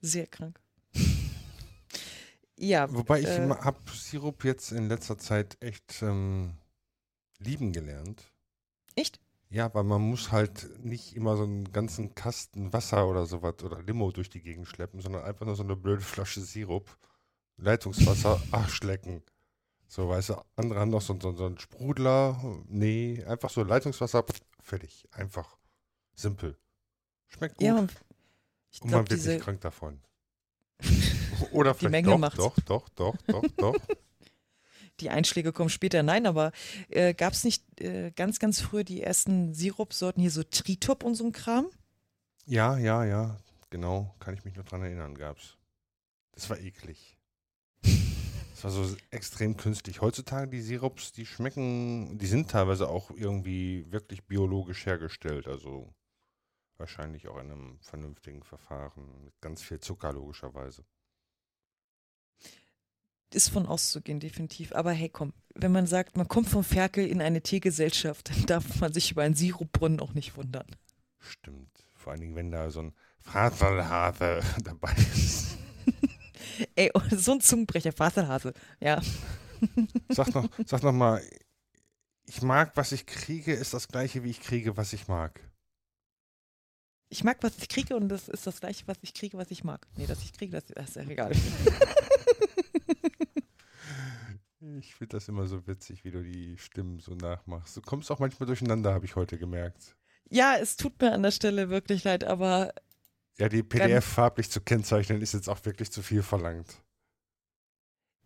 [0.00, 0.61] Sehr krank.
[2.62, 2.92] Ja.
[2.92, 6.54] Wobei ich äh, habe Sirup jetzt in letzter Zeit echt ähm,
[7.38, 8.32] lieben gelernt.
[8.94, 9.20] Echt?
[9.50, 13.82] Ja, weil man muss halt nicht immer so einen ganzen Kasten Wasser oder sowas oder
[13.82, 16.96] Limo durch die Gegend schleppen, sondern einfach nur so eine blöde Flasche Sirup,
[17.58, 19.22] Leitungswasser, ach, schlecken.
[19.88, 22.40] So, weißt du, andere haben noch so, so, so einen Sprudler.
[22.66, 25.06] Nee, einfach so Leitungswasser, pff, fertig.
[25.10, 25.58] Einfach.
[26.14, 26.56] Simpel.
[27.28, 27.66] Schmeckt gut.
[27.66, 27.92] Ja, und
[28.70, 30.00] ich und man wird diese, nicht krank davon.
[31.50, 32.36] Oder vielleicht Menge doch, macht's.
[32.36, 33.76] doch, doch, doch, doch, doch.
[35.00, 36.02] die Einschläge kommen später.
[36.02, 36.52] Nein, aber
[36.88, 41.14] äh, gab es nicht äh, ganz, ganz früh die ersten Sirupsorten, hier so Tritop und
[41.14, 41.66] so ein Kram?
[42.46, 43.36] Ja, ja, ja,
[43.70, 44.14] genau.
[44.20, 45.56] Kann ich mich noch dran erinnern, gab's.
[46.32, 47.18] Das war eklig.
[48.62, 50.00] Das war so extrem künstlich.
[50.02, 55.48] Heutzutage die Sirups, die schmecken, die sind teilweise auch irgendwie wirklich biologisch hergestellt.
[55.48, 55.92] Also
[56.76, 60.84] wahrscheinlich auch in einem vernünftigen Verfahren mit ganz viel Zucker logischerweise.
[63.34, 64.72] Ist von auszugehen, definitiv.
[64.72, 68.80] Aber hey, komm, wenn man sagt, man kommt vom Ferkel in eine Teegesellschaft, dann darf
[68.80, 70.66] man sich über einen Sirupbrunnen auch nicht wundern.
[71.18, 71.84] Stimmt.
[71.96, 75.56] Vor allen Dingen, wenn da so ein Faserhase dabei ist.
[76.74, 78.52] Ey, oh, so ein Zungenbrecher, Faselhase.
[78.80, 79.00] Ja.
[80.08, 81.22] Sag noch, sag noch mal,
[82.24, 85.40] ich mag, was ich kriege, ist das gleiche, wie ich kriege, was ich mag.
[87.08, 89.64] Ich mag, was ich kriege und das ist das gleiche, was ich kriege, was ich
[89.64, 89.86] mag.
[89.96, 91.32] Nee, das ich kriege, das, das ist ja egal.
[94.78, 97.76] Ich finde das immer so witzig, wie du die Stimmen so nachmachst.
[97.76, 99.96] Du kommst auch manchmal durcheinander, habe ich heute gemerkt.
[100.30, 102.72] Ja, es tut mir an der Stelle wirklich leid, aber
[103.38, 106.80] Ja, die PDF farblich zu kennzeichnen, ist jetzt auch wirklich zu viel verlangt.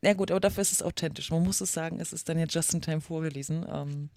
[0.03, 1.31] na gut, aber dafür ist es authentisch.
[1.31, 3.65] Man muss es sagen, es ist dann ja just in time vorgelesen.
[3.69, 4.11] Ähm,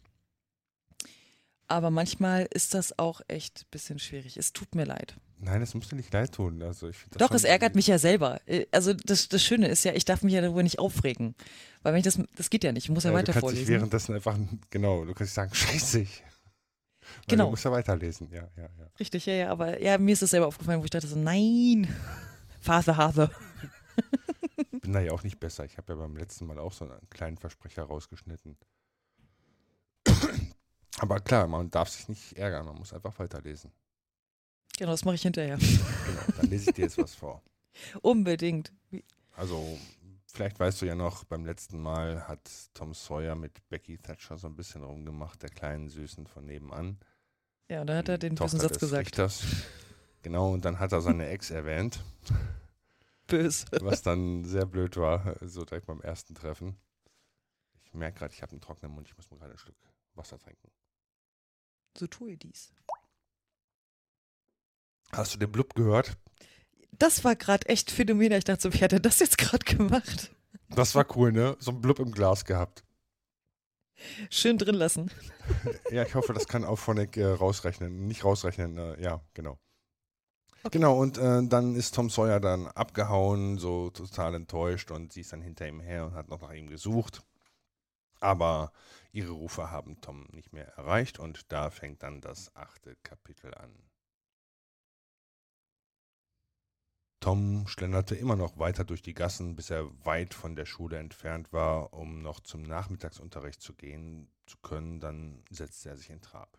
[1.69, 4.37] aber manchmal ist das auch echt ein bisschen schwierig.
[4.37, 5.15] Es tut mir leid.
[5.41, 6.61] Nein, es muss dir nicht leid tun.
[6.61, 8.41] Also ich das Doch, es ärgert mich ja selber.
[8.45, 11.33] Äh, Also das, das Schöne ist ja, ich darf mich ja darüber nicht aufregen.
[11.81, 13.43] Weil wenn ich das, das geht ja nicht, ich muss ja, Ja, weiter du kannst
[13.47, 13.73] dich vorlesen.
[13.73, 14.37] währenddessen einfach,
[14.69, 16.01] genau, du kannst sagen, scheiße.
[16.01, 16.23] ich.
[17.01, 17.45] Weil Genau.
[17.45, 18.87] Du musst ja weiterlesen, ja, ja, ja.
[18.99, 21.87] Richtig, ja, ja, aber ja, mir ist es selber aufgefallen, wo ich dachte so, nein,
[22.61, 23.31] Faserhase.
[24.81, 25.63] Bin da ja auch nicht besser.
[25.65, 28.57] Ich habe ja beim letzten Mal auch so einen kleinen Versprecher rausgeschnitten.
[30.99, 33.71] Aber klar, man darf sich nicht ärgern, man muss einfach weiterlesen.
[34.77, 35.57] Genau, das mache ich hinterher.
[35.57, 37.41] Genau, dann lese ich dir jetzt was vor.
[38.01, 38.71] Unbedingt.
[39.35, 39.77] Also,
[40.25, 44.47] vielleicht weißt du ja noch, beim letzten Mal hat Tom Sawyer mit Becky Thatcher so
[44.47, 46.97] ein bisschen rumgemacht, der kleinen Süßen von nebenan.
[47.69, 49.05] Ja, und dann hat er den bösen Satz gesagt.
[49.07, 49.43] Richters.
[50.21, 52.03] Genau, und dann hat er seine Ex erwähnt,
[53.27, 53.65] Bös.
[53.79, 56.77] was dann sehr blöd war, so direkt beim ersten Treffen.
[57.85, 59.75] Ich merke gerade, ich habe einen trockenen Mund, ich muss mir gerade ein Stück
[60.15, 60.69] Wasser trinken.
[61.97, 62.71] So tue dies.
[65.11, 66.17] Hast du den Blub gehört?
[66.91, 68.37] Das war gerade echt phänomenal.
[68.39, 70.31] Ich dachte so, wie hat er das jetzt gerade gemacht?
[70.69, 71.55] Das war cool, ne?
[71.59, 72.83] So ein Blub im Glas gehabt.
[74.29, 75.11] Schön drin lassen.
[75.91, 78.07] Ja, ich hoffe, das kann auch Phonic äh, rausrechnen.
[78.07, 79.57] Nicht rausrechnen, äh, ja, genau.
[80.69, 85.33] Genau, und äh, dann ist Tom Sawyer dann abgehauen, so total enttäuscht und sie ist
[85.33, 87.23] dann hinter ihm her und hat noch nach ihm gesucht.
[88.19, 88.71] Aber
[89.11, 93.89] ihre Rufe haben Tom nicht mehr erreicht und da fängt dann das achte Kapitel an.
[97.19, 101.51] Tom schlenderte immer noch weiter durch die Gassen, bis er weit von der Schule entfernt
[101.51, 106.57] war, um noch zum Nachmittagsunterricht zu gehen zu können, dann setzte er sich in Trab.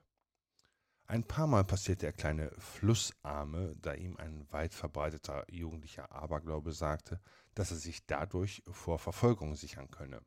[1.07, 7.21] Ein paar Mal passierte er kleine Flussarme, da ihm ein weit verbreiteter jugendlicher Aberglaube sagte,
[7.55, 10.21] dass er sich dadurch vor Verfolgung sichern könne.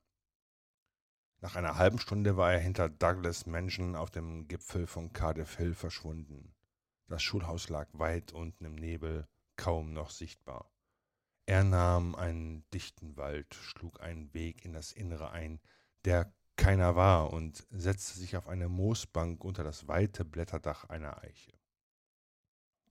[1.43, 5.73] Nach einer halben Stunde war er hinter Douglas Mansion auf dem Gipfel von Cardiff Hill
[5.73, 6.55] verschwunden.
[7.09, 9.27] Das Schulhaus lag weit unten im Nebel,
[9.57, 10.71] kaum noch sichtbar.
[11.45, 15.59] Er nahm einen dichten Wald, schlug einen Weg in das Innere ein,
[16.05, 21.51] der keiner war, und setzte sich auf eine Moosbank unter das weite Blätterdach einer Eiche.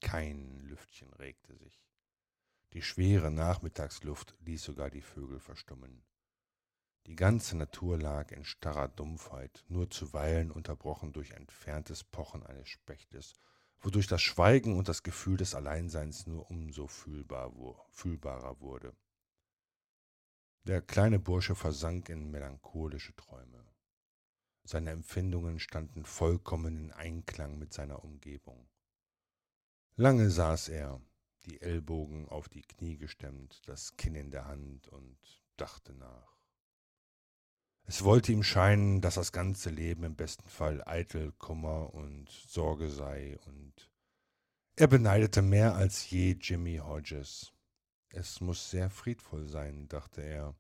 [0.02, 1.82] Kein Lüftchen regte sich.
[2.74, 6.02] Die schwere Nachmittagsluft ließ sogar die Vögel verstummen.
[7.06, 13.34] Die ganze Natur lag in starrer Dumpfheit, nur zuweilen unterbrochen durch entferntes Pochen eines Spechtes
[13.82, 17.52] wodurch das Schweigen und das Gefühl des Alleinseins nur umso fühlbar,
[17.90, 18.96] fühlbarer wurde.
[20.64, 23.66] Der kleine Bursche versank in melancholische Träume.
[24.64, 28.68] Seine Empfindungen standen vollkommen in Einklang mit seiner Umgebung.
[29.96, 31.02] Lange saß er,
[31.44, 35.18] die Ellbogen auf die Knie gestemmt, das Kinn in der Hand und
[35.56, 36.41] dachte nach.
[37.84, 42.90] Es wollte ihm scheinen, dass das ganze Leben im besten Fall eitel Kummer und Sorge
[42.90, 43.90] sei, und
[44.76, 47.52] er beneidete mehr als je Jimmy Hodges.
[48.10, 50.54] Es muss sehr friedvoll sein, dachte er,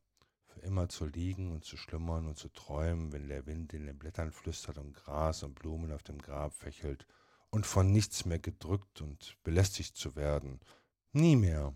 [0.46, 3.98] für immer zu liegen und zu schlummern und zu träumen, wenn der Wind in den
[3.98, 7.06] Blättern flüstert und Gras und Blumen auf dem Grab fächelt,
[7.50, 10.60] und von nichts mehr gedrückt und belästigt zu werden.
[11.12, 11.74] Nie mehr.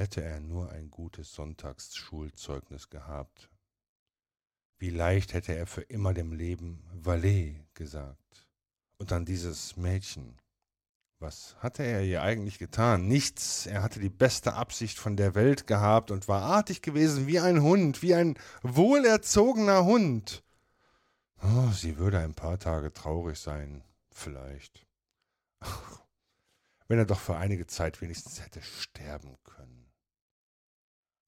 [0.00, 3.50] Hätte er nur ein gutes Sonntagsschulzeugnis gehabt.
[4.78, 8.48] Wie leicht hätte er für immer dem Leben Valet gesagt.
[8.96, 10.38] Und dann dieses Mädchen.
[11.18, 13.08] Was hatte er ihr eigentlich getan?
[13.08, 13.66] Nichts.
[13.66, 17.60] Er hatte die beste Absicht von der Welt gehabt und war artig gewesen wie ein
[17.60, 20.42] Hund, wie ein wohlerzogener Hund.
[21.42, 24.86] Oh, sie würde ein paar Tage traurig sein, vielleicht.
[25.58, 26.00] Ach,
[26.88, 29.69] wenn er doch für einige Zeit wenigstens hätte sterben können.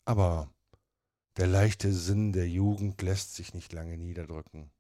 [0.05, 0.53] Aber
[1.37, 4.71] der leichte Sinn der Jugend lässt sich nicht lange niederdrücken.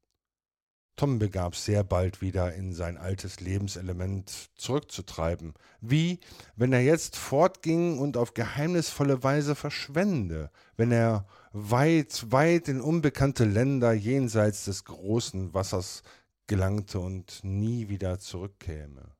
[0.96, 6.20] Tom begab sehr bald wieder in sein altes Lebenselement zurückzutreiben, wie
[6.54, 13.44] wenn er jetzt fortging und auf geheimnisvolle Weise verschwende, wenn er weit, weit in unbekannte
[13.44, 16.02] Länder jenseits des großen Wassers
[16.46, 19.16] gelangte und nie wieder zurückkäme.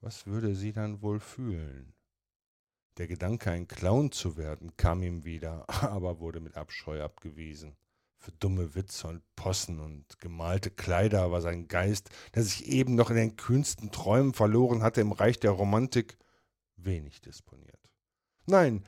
[0.00, 1.94] Was würde sie dann wohl fühlen?
[2.98, 7.76] Der Gedanke, ein Clown zu werden, kam ihm wieder, aber wurde mit Abscheu abgewiesen.
[8.18, 13.10] Für dumme Witze und Possen und gemalte Kleider war sein Geist, der sich eben noch
[13.10, 16.18] in den kühnsten Träumen verloren hatte im Reich der Romantik,
[16.76, 17.78] wenig disponiert.
[18.46, 18.82] Nein,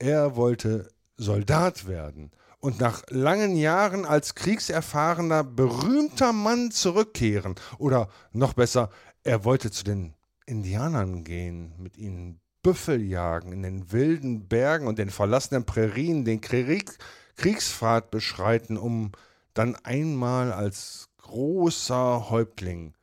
[0.00, 7.54] er wollte Soldat werden und nach langen Jahren als kriegserfahrener, berühmter Mann zurückkehren.
[7.78, 8.90] Oder noch besser,
[9.22, 10.14] er wollte zu den
[10.46, 16.40] Indianern gehen, mit ihnen Büffel jagen, in den wilden Bergen und den verlassenen Prärien den
[16.40, 16.98] Krieg,
[17.36, 19.12] Kriegspfad beschreiten, um
[19.54, 22.94] dann einmal als großer Häuptling,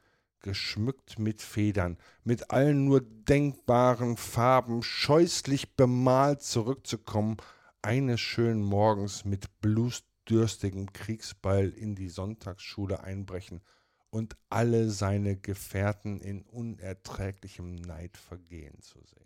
[0.41, 7.37] geschmückt mit Federn, mit allen nur denkbaren Farben, scheußlich bemalt zurückzukommen,
[7.81, 13.61] eines schönen Morgens mit blutdürstigem Kriegsbeil in die Sonntagsschule einbrechen
[14.09, 19.22] und alle seine Gefährten in unerträglichem Neid vergehen zu sehen.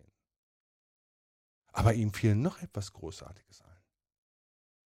[1.77, 3.67] Aber ihm fiel noch etwas Großartiges ein.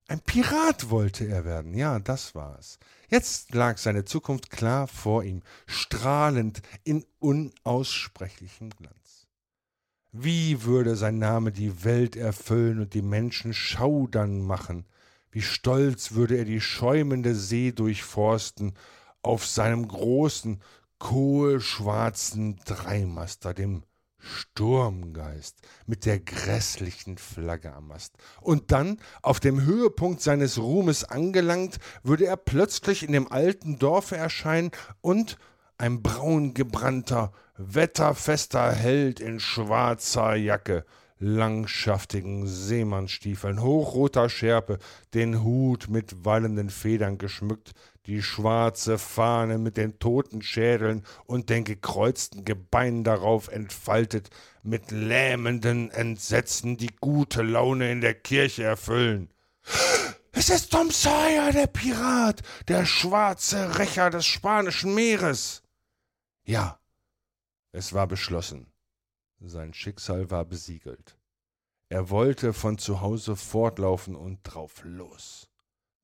[0.09, 2.79] Ein Pirat wollte er werden, ja, das war es.
[3.07, 9.27] Jetzt lag seine Zukunft klar vor ihm, strahlend in unaussprechlichem Glanz.
[10.11, 14.85] Wie würde sein Name die Welt erfüllen und die Menschen schaudern machen,
[15.31, 18.73] wie stolz würde er die schäumende See durchforsten
[19.21, 20.61] auf seinem großen,
[20.99, 23.83] kohlschwarzen Dreimaster, dem
[24.21, 28.13] Sturmgeist mit der grässlichen Flagge am Mast.
[28.39, 34.15] Und dann, auf dem Höhepunkt seines Ruhmes angelangt, würde er plötzlich in dem alten Dorfe
[34.15, 35.37] erscheinen und
[35.77, 40.85] ein braungebrannter, wetterfester Held in schwarzer Jacke,
[41.21, 44.79] langschaftigen Seemannsstiefeln, hochroter Schärpe,
[45.13, 47.73] den Hut mit wallenden Federn geschmückt,
[48.05, 54.29] die schwarze Fahne mit den toten Schädeln und den gekreuzten Gebeinen darauf entfaltet,
[54.63, 59.31] mit lähmenden Entsetzen die gute Laune in der Kirche erfüllen.
[60.31, 65.61] Es ist Tom Sawyer, der Pirat, der schwarze Rächer des spanischen Meeres.
[66.43, 66.79] Ja,
[67.71, 68.71] es war beschlossen.
[69.39, 71.17] Sein Schicksal war besiegelt.
[71.89, 75.49] Er wollte von zu Hause fortlaufen und drauf los.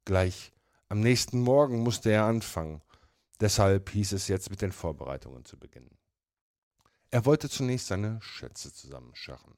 [0.05, 0.51] Gleich
[0.89, 2.81] am nächsten Morgen musste er anfangen.
[3.39, 5.97] Deshalb hieß es jetzt mit den Vorbereitungen zu beginnen.
[7.11, 9.57] Er wollte zunächst seine Schätze zusammenscharren.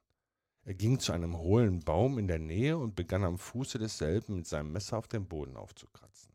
[0.64, 4.48] Er ging zu einem hohlen Baum in der Nähe und begann am Fuße desselben mit
[4.48, 6.34] seinem Messer auf den Boden aufzukratzen.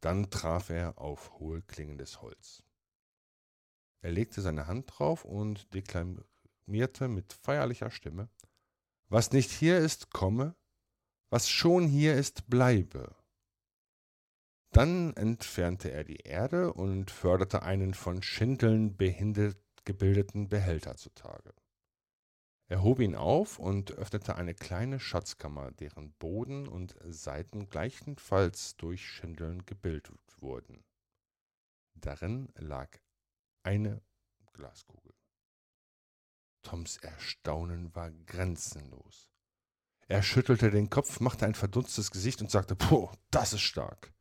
[0.00, 2.62] Dann traf er auf hohl klingendes Holz.
[4.00, 8.28] Er legte seine Hand drauf und deklamierte mit feierlicher Stimme
[9.08, 10.54] Was nicht hier ist, komme,
[11.30, 13.14] was schon hier ist, bleibe.
[14.70, 21.54] Dann entfernte er die Erde und förderte einen von Schindeln behindert gebildeten Behälter zutage.
[22.70, 29.08] Er hob ihn auf und öffnete eine kleine Schatzkammer, deren Boden und Seiten gleichenfalls durch
[29.08, 30.84] Schindeln gebildet wurden.
[31.94, 32.90] Darin lag
[33.62, 34.02] eine
[34.52, 35.14] Glaskugel.
[36.62, 39.30] Toms Erstaunen war grenzenlos.
[40.06, 44.12] Er schüttelte den Kopf, machte ein verdunstes Gesicht und sagte, Puh, das ist stark.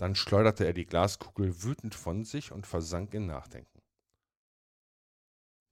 [0.00, 3.82] Dann schleuderte er die Glaskugel wütend von sich und versank in Nachdenken.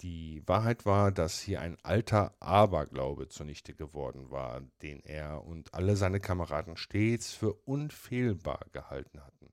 [0.02, 5.96] Die Wahrheit war, dass hier ein alter Aberglaube zunichte geworden war, den er und alle
[5.96, 9.50] seine Kameraden stets für unfehlbar gehalten hatten.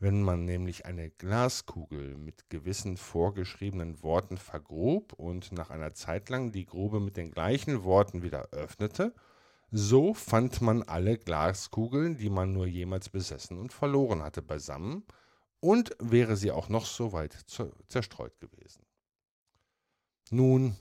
[0.00, 6.50] Wenn man nämlich eine Glaskugel mit gewissen vorgeschriebenen Worten vergrub und nach einer Zeit lang
[6.50, 9.14] die Grube mit den gleichen Worten wieder öffnete,
[9.76, 15.04] so fand man alle Glaskugeln, die man nur jemals besessen und verloren hatte, beisammen,
[15.58, 17.36] und wäre sie auch noch so weit
[17.88, 18.86] zerstreut gewesen.
[20.30, 20.76] Nun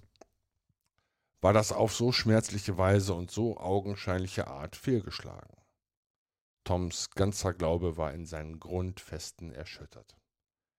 [1.42, 5.58] war das auf so schmerzliche Weise und so augenscheinliche Art fehlgeschlagen.
[6.64, 10.16] Toms ganzer Glaube war in seinen Grundfesten erschüttert.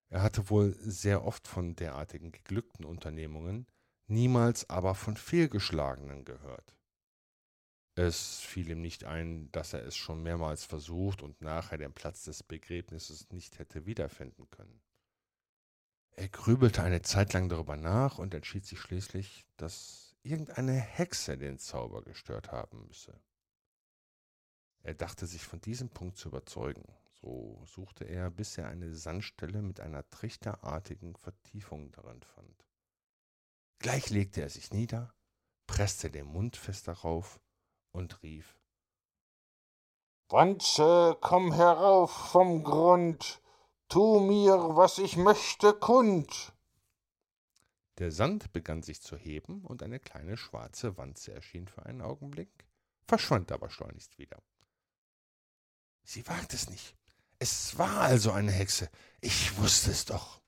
[0.08, 3.66] Er hatte wohl sehr oft von derartigen geglückten Unternehmungen,
[4.06, 6.76] niemals aber von fehlgeschlagenen gehört.
[7.96, 12.24] Es fiel ihm nicht ein, dass er es schon mehrmals versucht und nachher den Platz
[12.24, 14.80] des Begräbnisses nicht hätte wiederfinden können.
[16.16, 21.58] Er grübelte eine Zeit lang darüber nach und entschied sich schließlich, dass irgendeine Hexe den
[21.58, 23.20] Zauber gestört haben müsse.
[24.82, 26.84] Er dachte sich von diesem Punkt zu überzeugen.
[27.20, 32.66] So suchte er, bis er eine Sandstelle mit einer trichterartigen Vertiefung darin fand.
[33.78, 35.14] Gleich legte er sich nieder,
[35.66, 37.40] presste den Mund fest darauf
[37.94, 38.58] und rief
[40.28, 43.40] Wanze, komm herauf vom Grund,
[43.88, 46.52] Tu mir, was ich möchte, kund.
[47.98, 52.66] Der Sand begann sich zu heben, und eine kleine schwarze Wanze erschien für einen Augenblick,
[53.06, 54.42] verschwand aber schleunigst wieder.
[56.02, 56.96] Sie wagt es nicht.
[57.38, 58.90] Es war also eine Hexe.
[59.20, 60.40] Ich wusste es doch.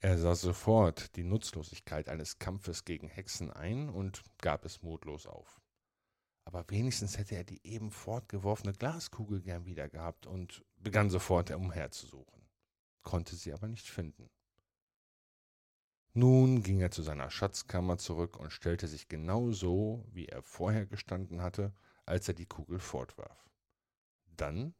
[0.00, 5.60] Er sah sofort die Nutzlosigkeit eines Kampfes gegen Hexen ein und gab es mutlos auf.
[6.46, 12.40] Aber wenigstens hätte er die eben fortgeworfene Glaskugel gern wieder gehabt und begann sofort umherzusuchen,
[13.02, 14.30] konnte sie aber nicht finden.
[16.14, 20.86] Nun ging er zu seiner Schatzkammer zurück und stellte sich genau so, wie er vorher
[20.86, 21.74] gestanden hatte,
[22.06, 23.50] als er die Kugel fortwarf.
[24.36, 24.72] Dann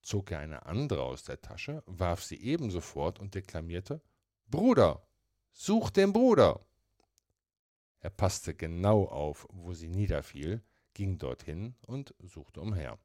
[0.00, 4.00] zog er eine andere aus der Tasche, warf sie ebenso fort und deklamierte
[4.46, 5.06] Bruder,
[5.50, 6.64] such den Bruder.
[7.98, 10.62] Er passte genau auf, wo sie niederfiel,
[10.94, 12.98] ging dorthin und suchte umher.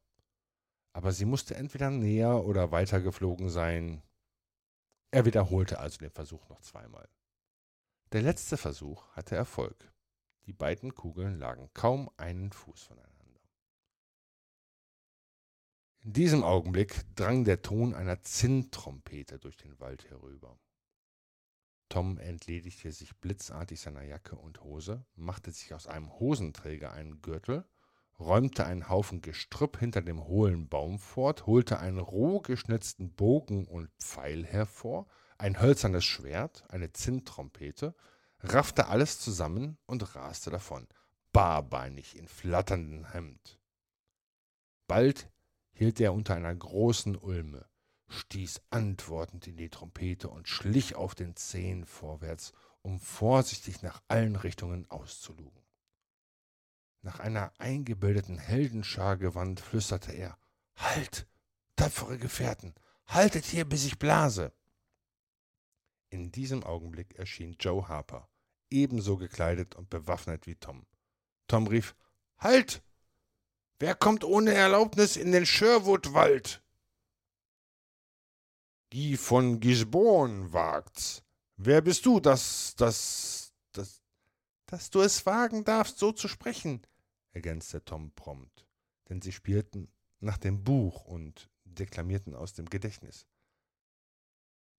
[0.94, 4.04] Aber sie musste entweder näher oder weiter geflogen sein.
[5.12, 7.08] Er wiederholte also den Versuch noch zweimal.
[8.12, 9.92] Der letzte Versuch hatte Erfolg.
[10.46, 13.14] Die beiden Kugeln lagen kaum einen Fuß voneinander.
[16.02, 20.60] In diesem Augenblick drang der Ton einer Zinntrompete durch den Wald herüber.
[21.88, 27.66] Tom entledigte sich blitzartig seiner Jacke und Hose, machte sich aus einem Hosenträger einen Gürtel
[28.26, 33.90] räumte einen Haufen Gestrüpp hinter dem hohlen Baum fort, holte einen roh geschnitzten Bogen und
[34.00, 35.08] Pfeil hervor,
[35.38, 37.96] ein hölzernes Schwert, eine Zinntrompete,
[38.40, 40.88] raffte alles zusammen und raste davon,
[41.32, 43.60] barbeinig in flatterndem Hemd.
[44.88, 45.30] Bald
[45.74, 47.66] hielt er unter einer großen Ulme,
[48.08, 54.36] stieß antwortend in die Trompete und schlich auf den Zehen vorwärts, um vorsichtig nach allen
[54.36, 55.63] Richtungen auszulugen.
[57.04, 60.38] Nach einer eingebildeten Heldenschar gewandt, flüsterte er
[60.78, 61.28] Halt,
[61.76, 62.74] tapfere Gefährten,
[63.06, 64.54] haltet hier, bis ich blase.
[66.10, 68.30] In diesem Augenblick erschien Joe Harper,
[68.70, 70.88] ebenso gekleidet und bewaffnet wie Tom.
[71.48, 71.94] Tom rief
[72.38, 72.82] Halt.
[73.80, 76.64] Wer kommt ohne Erlaubnis in den Sherwood-Wald?
[78.94, 81.24] Die von Gisborne wagt's,
[81.58, 84.02] Wer bist du, dass, dass, dass,
[84.66, 86.82] dass du es wagen darfst, so zu sprechen?
[87.34, 88.66] Ergänzte Tom prompt,
[89.10, 93.28] denn sie spielten nach dem Buch und deklamierten aus dem Gedächtnis.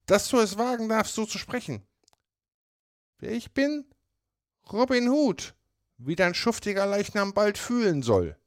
[0.07, 1.83] Dass du es wagen darfst, so zu sprechen.
[3.19, 3.87] Wer ich bin?
[4.73, 5.55] Robin Hood,
[5.99, 8.39] wie dein schuftiger Leichnam bald fühlen soll.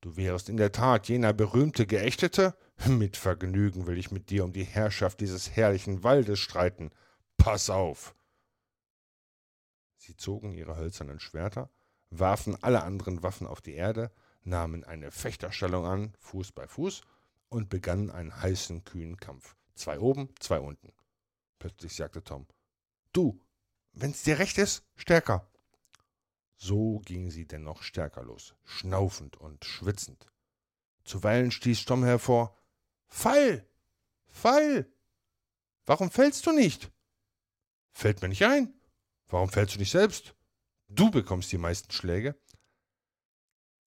[0.00, 2.56] Du wärest in der Tat jener berühmte Geächtete?
[2.86, 6.90] Mit Vergnügen will ich mit dir um die Herrschaft dieses herrlichen Waldes streiten.
[7.36, 8.14] Pass auf!
[9.98, 11.70] Sie zogen ihre hölzernen Schwerter,
[12.10, 14.10] warfen alle anderen Waffen auf die Erde,
[14.42, 17.02] nahmen eine Fechterstellung an, Fuß bei Fuß,
[17.48, 19.56] und begannen einen heißen, kühnen Kampf.
[19.74, 20.92] Zwei oben, zwei unten.
[21.58, 22.46] Plötzlich sagte Tom:
[23.12, 23.40] Du,
[23.92, 25.48] wenn's dir recht ist, stärker.
[26.56, 30.26] So gingen sie dennoch stärker los, schnaufend und schwitzend.
[31.04, 32.56] Zuweilen stieß Tom hervor:
[33.08, 33.66] Fall!
[34.26, 34.92] Fall!
[35.86, 36.90] Warum fällst du nicht?
[37.90, 38.72] Fällt mir nicht ein.
[39.26, 40.34] Warum fällst du nicht selbst?
[40.90, 42.36] Du bekommst die meisten Schläge.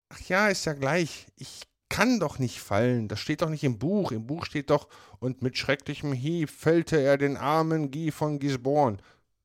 [0.09, 1.27] Ach ja, ist ja gleich.
[1.37, 3.07] Ich kann doch nicht fallen.
[3.07, 4.13] Das steht doch nicht im Buch.
[4.13, 4.89] Im Buch steht doch,
[5.19, 8.97] und mit schrecklichem Hieb fällte er den armen Guy von Gisborne.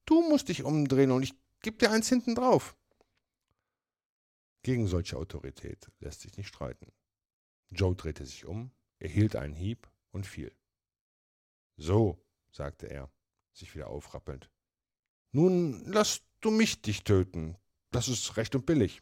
[0.05, 2.75] Du musst dich umdrehen und ich geb dir eins hinten drauf.
[4.63, 6.91] Gegen solche Autorität lässt sich nicht streiten.
[7.69, 10.55] Joe drehte sich um, erhielt einen Hieb und fiel.
[11.77, 13.11] So, sagte er,
[13.53, 14.49] sich wieder aufrappelnd.
[15.31, 17.55] Nun lass du mich dich töten.
[17.91, 19.01] Das ist recht und billig.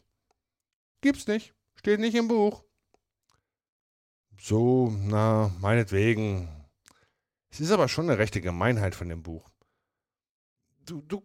[1.00, 2.64] Gibt's nicht, steht nicht im Buch.
[4.40, 6.48] So, na, meinetwegen.
[7.50, 9.48] Es ist aber schon eine rechte Gemeinheit von dem Buch.
[10.86, 11.22] Du, du,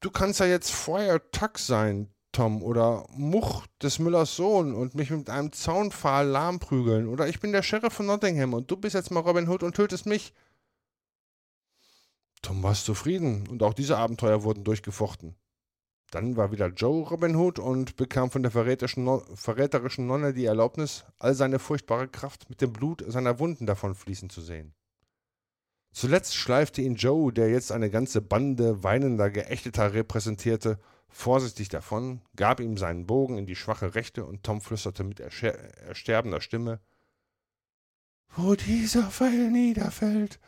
[0.00, 5.10] du kannst ja jetzt Friar Tuck sein, Tom, oder Much des Müllers Sohn und mich
[5.10, 7.08] mit einem Zaunpfahl lahmprügeln.
[7.08, 9.76] Oder ich bin der Sheriff von Nottingham und du bist jetzt mal Robin Hood und
[9.76, 10.34] tötest mich.
[12.42, 15.36] Tom war zufrieden und auch diese Abenteuer wurden durchgefochten.
[16.10, 19.04] Dann war wieder Joe Robin Hood und bekam von der verräterischen
[20.06, 24.74] Nonne die Erlaubnis, all seine furchtbare Kraft mit dem Blut seiner Wunden davonfließen zu sehen.
[25.92, 30.78] Zuletzt schleifte ihn Joe, der jetzt eine ganze Bande weinender Geächteter repräsentierte,
[31.08, 36.40] vorsichtig davon, gab ihm seinen Bogen in die schwache Rechte und Tom flüsterte mit ersterbender
[36.40, 36.80] Stimme:
[38.36, 40.38] Wo dieser Pfeil niederfällt,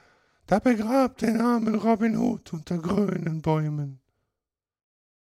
[0.47, 4.00] da begrabt den armen Robin Hood unter grünen Bäumen.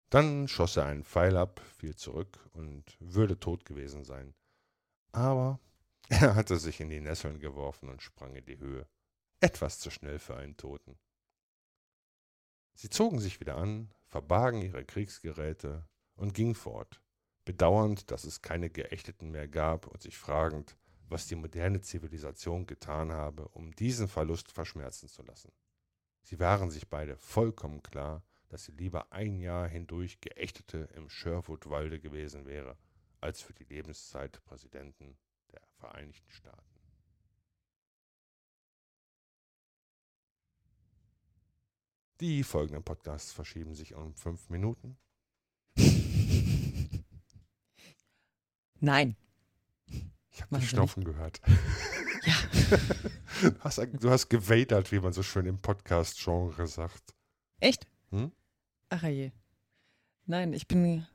[0.09, 4.33] Dann schoss er einen Pfeil ab, fiel zurück und würde tot gewesen sein.
[5.11, 5.59] Aber
[6.09, 8.87] er hatte sich in die Nesseln geworfen und sprang in die Höhe.
[9.39, 10.97] Etwas zu schnell für einen Toten.
[12.73, 17.01] Sie zogen sich wieder an, verbargen ihre Kriegsgeräte und gingen fort,
[17.43, 20.77] bedauernd, dass es keine Geächteten mehr gab und sich fragend,
[21.09, 25.51] was die moderne Zivilisation getan habe, um diesen Verlust verschmerzen zu lassen.
[26.21, 31.99] Sie waren sich beide vollkommen klar, dass sie lieber ein Jahr hindurch Geächtete im Sherwood-Walde
[31.99, 32.77] gewesen wäre,
[33.19, 35.17] als für die Lebenszeit Präsidenten
[35.51, 36.77] der Vereinigten Staaten.
[42.19, 44.97] Die folgenden Podcasts verschieben sich um fünf Minuten.
[48.79, 49.15] Nein.
[50.31, 51.41] Ich habe dich Schnaufen gehört.
[52.23, 52.35] Ja.
[53.49, 57.15] du, hast, du hast gewadert, wie man so schön im Podcast-Genre sagt.
[57.59, 57.87] Echt?
[58.11, 58.31] Hm?
[58.89, 59.31] Ach je.
[60.25, 61.05] Nein, ich bin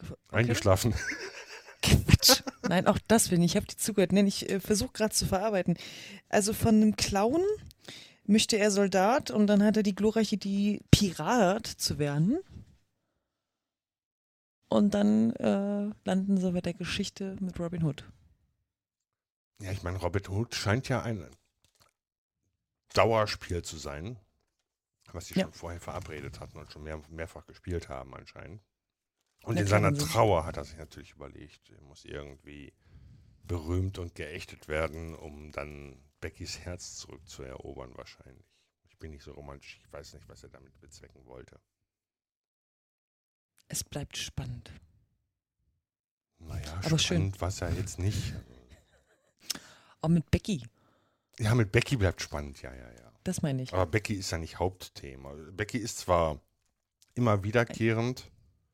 [0.00, 0.14] okay.
[0.30, 0.94] eingeschlafen.
[1.82, 2.42] Quatsch.
[2.68, 3.52] Nein, auch das bin ich.
[3.52, 4.12] Ich habe die zugehört.
[4.12, 5.76] Nein, ich äh, versuche gerade zu verarbeiten.
[6.28, 7.42] Also von einem Clown
[8.24, 12.38] möchte er Soldat und dann hat er die glorreiche die Pirat zu werden.
[14.68, 18.04] Und dann äh, landen sie bei der Geschichte mit Robin Hood.
[19.60, 21.26] Ja, ich meine, Robin Hood scheint ja ein
[22.94, 24.16] Dauerspiel zu sein
[25.14, 25.44] was sie ja.
[25.44, 28.62] schon vorher verabredet hatten und schon mehr, mehrfach gespielt haben anscheinend.
[29.42, 32.74] Und in seiner Trauer hat er sich natürlich überlegt, er muss irgendwie
[33.44, 38.46] berühmt und geächtet werden, um dann Beckys Herz zurückzuerobern wahrscheinlich.
[38.84, 41.58] Ich bin nicht so romantisch, ich weiß nicht, was er damit bezwecken wollte.
[43.68, 44.72] Es bleibt spannend.
[46.38, 48.34] Naja, Aber spannend war es ja jetzt nicht.
[50.00, 50.66] Auch mit Becky.
[51.38, 53.09] Ja, mit Becky bleibt spannend, ja, ja, ja.
[53.24, 53.72] Das meine ich.
[53.72, 55.34] Aber Becky ist ja nicht Hauptthema.
[55.52, 56.40] Becky ist zwar
[57.14, 58.30] immer wiederkehrend.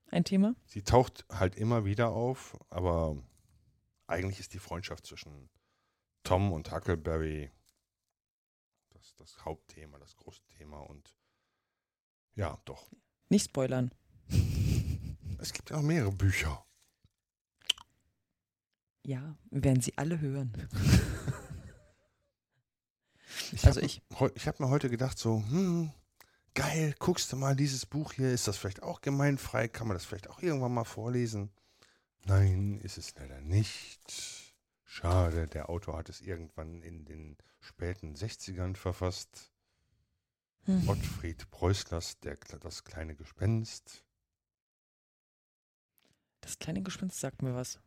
[0.08, 0.54] Ein Thema?
[0.66, 3.16] Sie taucht halt immer wieder auf, aber
[4.06, 5.50] eigentlich ist die Freundschaft zwischen
[6.22, 7.50] Tom und Huckleberry
[8.90, 11.14] das, das Hauptthema, das große Thema und
[12.34, 12.90] ja, doch.
[13.28, 13.90] Nicht spoilern.
[15.38, 16.64] Es gibt ja auch mehrere Bücher.
[19.04, 20.50] Ja, werden sie alle hören.
[23.52, 24.02] Ich also ich.
[24.34, 25.92] ich habe mir heute gedacht, so, hm,
[26.54, 29.68] geil, guckst du mal, dieses Buch hier, ist das vielleicht auch gemeinfrei?
[29.68, 31.50] Kann man das vielleicht auch irgendwann mal vorlesen?
[32.24, 34.54] Nein, ist es leider nicht.
[34.84, 39.52] Schade, der Autor hat es irgendwann in den späten 60ern verfasst.
[40.64, 40.88] Hm.
[40.88, 44.04] Ottfried Preußlers der, Das kleine Gespenst.
[46.40, 47.78] Das kleine Gespenst sagt mir was.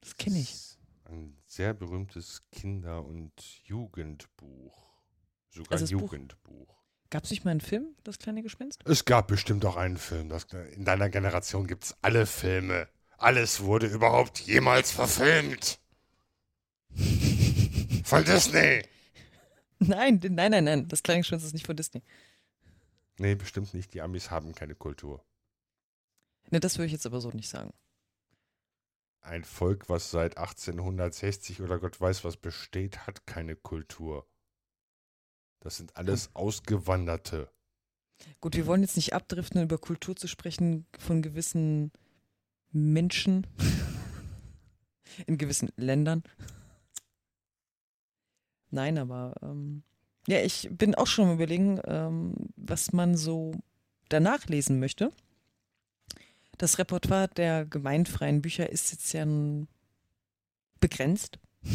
[0.00, 0.78] Das kenne ich.
[1.08, 3.32] Ein sehr berühmtes Kinder- und
[3.64, 5.00] Jugendbuch.
[5.50, 6.82] Sogar Also ein Jugendbuch.
[7.10, 8.82] Gab es nicht mal einen Film, Das kleine Gespenst?
[8.84, 10.28] Es gab bestimmt auch einen Film.
[10.28, 12.88] Das, in deiner Generation gibt es alle Filme.
[13.18, 15.78] Alles wurde überhaupt jemals verfilmt.
[18.04, 18.82] Von Disney.
[19.78, 20.88] Nein, nein, nein, nein.
[20.88, 22.02] Das kleine Gespenst ist nicht von Disney.
[23.18, 23.92] Nee, bestimmt nicht.
[23.94, 25.24] Die Amis haben keine Kultur.
[26.50, 27.72] Ne, das würde ich jetzt aber so nicht sagen.
[29.26, 34.24] Ein Volk, was seit 1860 oder Gott weiß was besteht, hat keine Kultur.
[35.58, 37.50] Das sind alles Ausgewanderte.
[38.40, 41.90] Gut, wir wollen jetzt nicht abdriften, über Kultur zu sprechen von gewissen
[42.70, 43.48] Menschen
[45.26, 46.22] in gewissen Ländern.
[48.70, 49.82] Nein, aber ähm,
[50.28, 53.52] ja, ich bin auch schon am überlegen, ähm, was man so
[54.08, 55.10] danach lesen möchte.
[56.58, 59.26] Das Repertoire der gemeinfreien Bücher ist jetzt ja
[60.80, 61.38] begrenzt.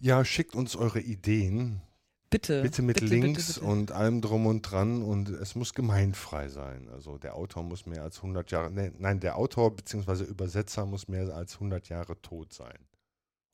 [0.00, 1.82] Ja, schickt uns eure Ideen.
[2.30, 2.62] Bitte.
[2.62, 3.72] Bitte mit bitte, Links bitte, bitte.
[3.72, 6.88] und allem drum und dran und es muss gemeinfrei sein.
[6.90, 10.24] Also der Autor muss mehr als 100 Jahre, nee, nein, der Autor bzw.
[10.24, 12.78] Übersetzer muss mehr als 100 Jahre tot sein.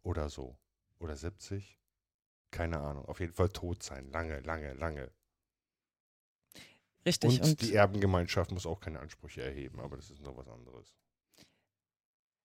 [0.03, 0.57] Oder so.
[0.99, 1.79] Oder 70?
[2.51, 3.07] Keine Ahnung.
[3.07, 4.11] Auf jeden Fall tot sein.
[4.11, 5.11] Lange, lange, lange.
[7.07, 7.41] Richtig.
[7.41, 10.95] Und, Und, die Erbengemeinschaft muss auch keine Ansprüche erheben, aber das ist noch was anderes.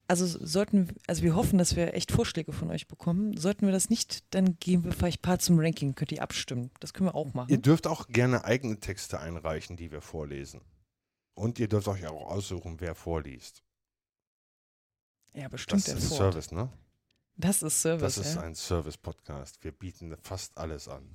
[0.08, 3.38] also sollten, also wir hoffen, dass wir echt Vorschläge von euch bekommen.
[3.38, 5.96] Sollten wir das nicht, dann gehen wir vielleicht ein paar zum Ranking.
[5.96, 6.72] Könnt ihr abstimmen.
[6.80, 7.50] Das können wir auch machen.
[7.50, 10.62] Ihr dürft auch gerne eigene Texte einreichen, die wir vorlesen.
[11.36, 13.64] Und ihr dürft euch auch aussuchen, wer vorliest.
[15.34, 16.18] ja, bestimmt Das ist Ford.
[16.34, 16.70] Service, ne?
[17.38, 18.16] Das ist Service.
[18.16, 18.42] Das ist ja.
[18.42, 19.64] ein Service-Podcast.
[19.64, 21.08] Wir bieten fast alles an.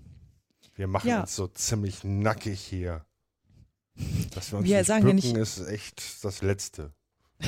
[0.76, 1.20] Wir machen Ja.
[1.22, 3.04] uns so ziemlich nackig hier.
[4.32, 6.92] Dass wir uns Wir nicht sagen ja bücken, nicht- ist echt das Letzte.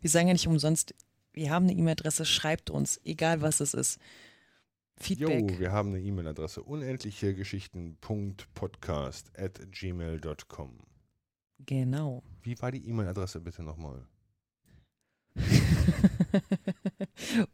[0.00, 0.94] Wir sagen ja nicht umsonst,
[1.32, 3.98] wir haben eine E-Mail-Adresse, schreibt uns, egal was es ist.
[4.96, 5.50] Feedback.
[5.50, 10.78] Jo, wir haben eine E-Mail-Adresse unendlichegeschichten.podcast at gmail.com.
[11.58, 12.22] Genau.
[12.42, 14.06] Wie war die E-Mail-Adresse bitte nochmal?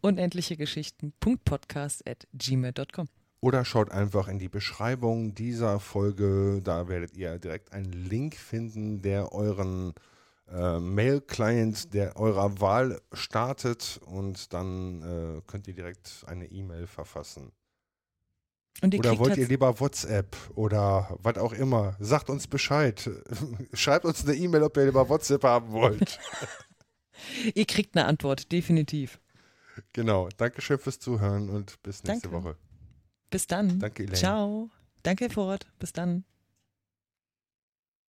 [0.01, 1.13] Unendliche Geschichten.
[1.21, 3.07] Podcast at gmail.com.
[3.41, 6.61] Oder schaut einfach in die Beschreibung dieser Folge.
[6.63, 9.93] Da werdet ihr direkt einen Link finden, der euren
[10.51, 17.53] äh, Mail-Client der eurer Wahl startet und dann äh, könnt ihr direkt eine E-Mail verfassen.
[18.83, 21.97] Ihr Oder wollt ihr tats- lieber WhatsApp oder was auch immer?
[22.01, 23.11] Sagt uns Bescheid.
[23.73, 26.19] Schreibt uns eine E-Mail, ob ihr lieber WhatsApp haben wollt.
[27.55, 29.21] ihr kriegt eine Antwort, definitiv.
[29.93, 30.29] genau.
[30.37, 32.45] Dankeschön fürs Zuhören und bis nächste Danke.
[32.45, 32.57] Woche.
[33.31, 33.79] Bis dann.
[33.79, 34.17] Danke, Elaine.
[34.17, 34.71] Ciao.
[35.03, 35.67] Danke, Ford.
[35.79, 36.25] Bis dann.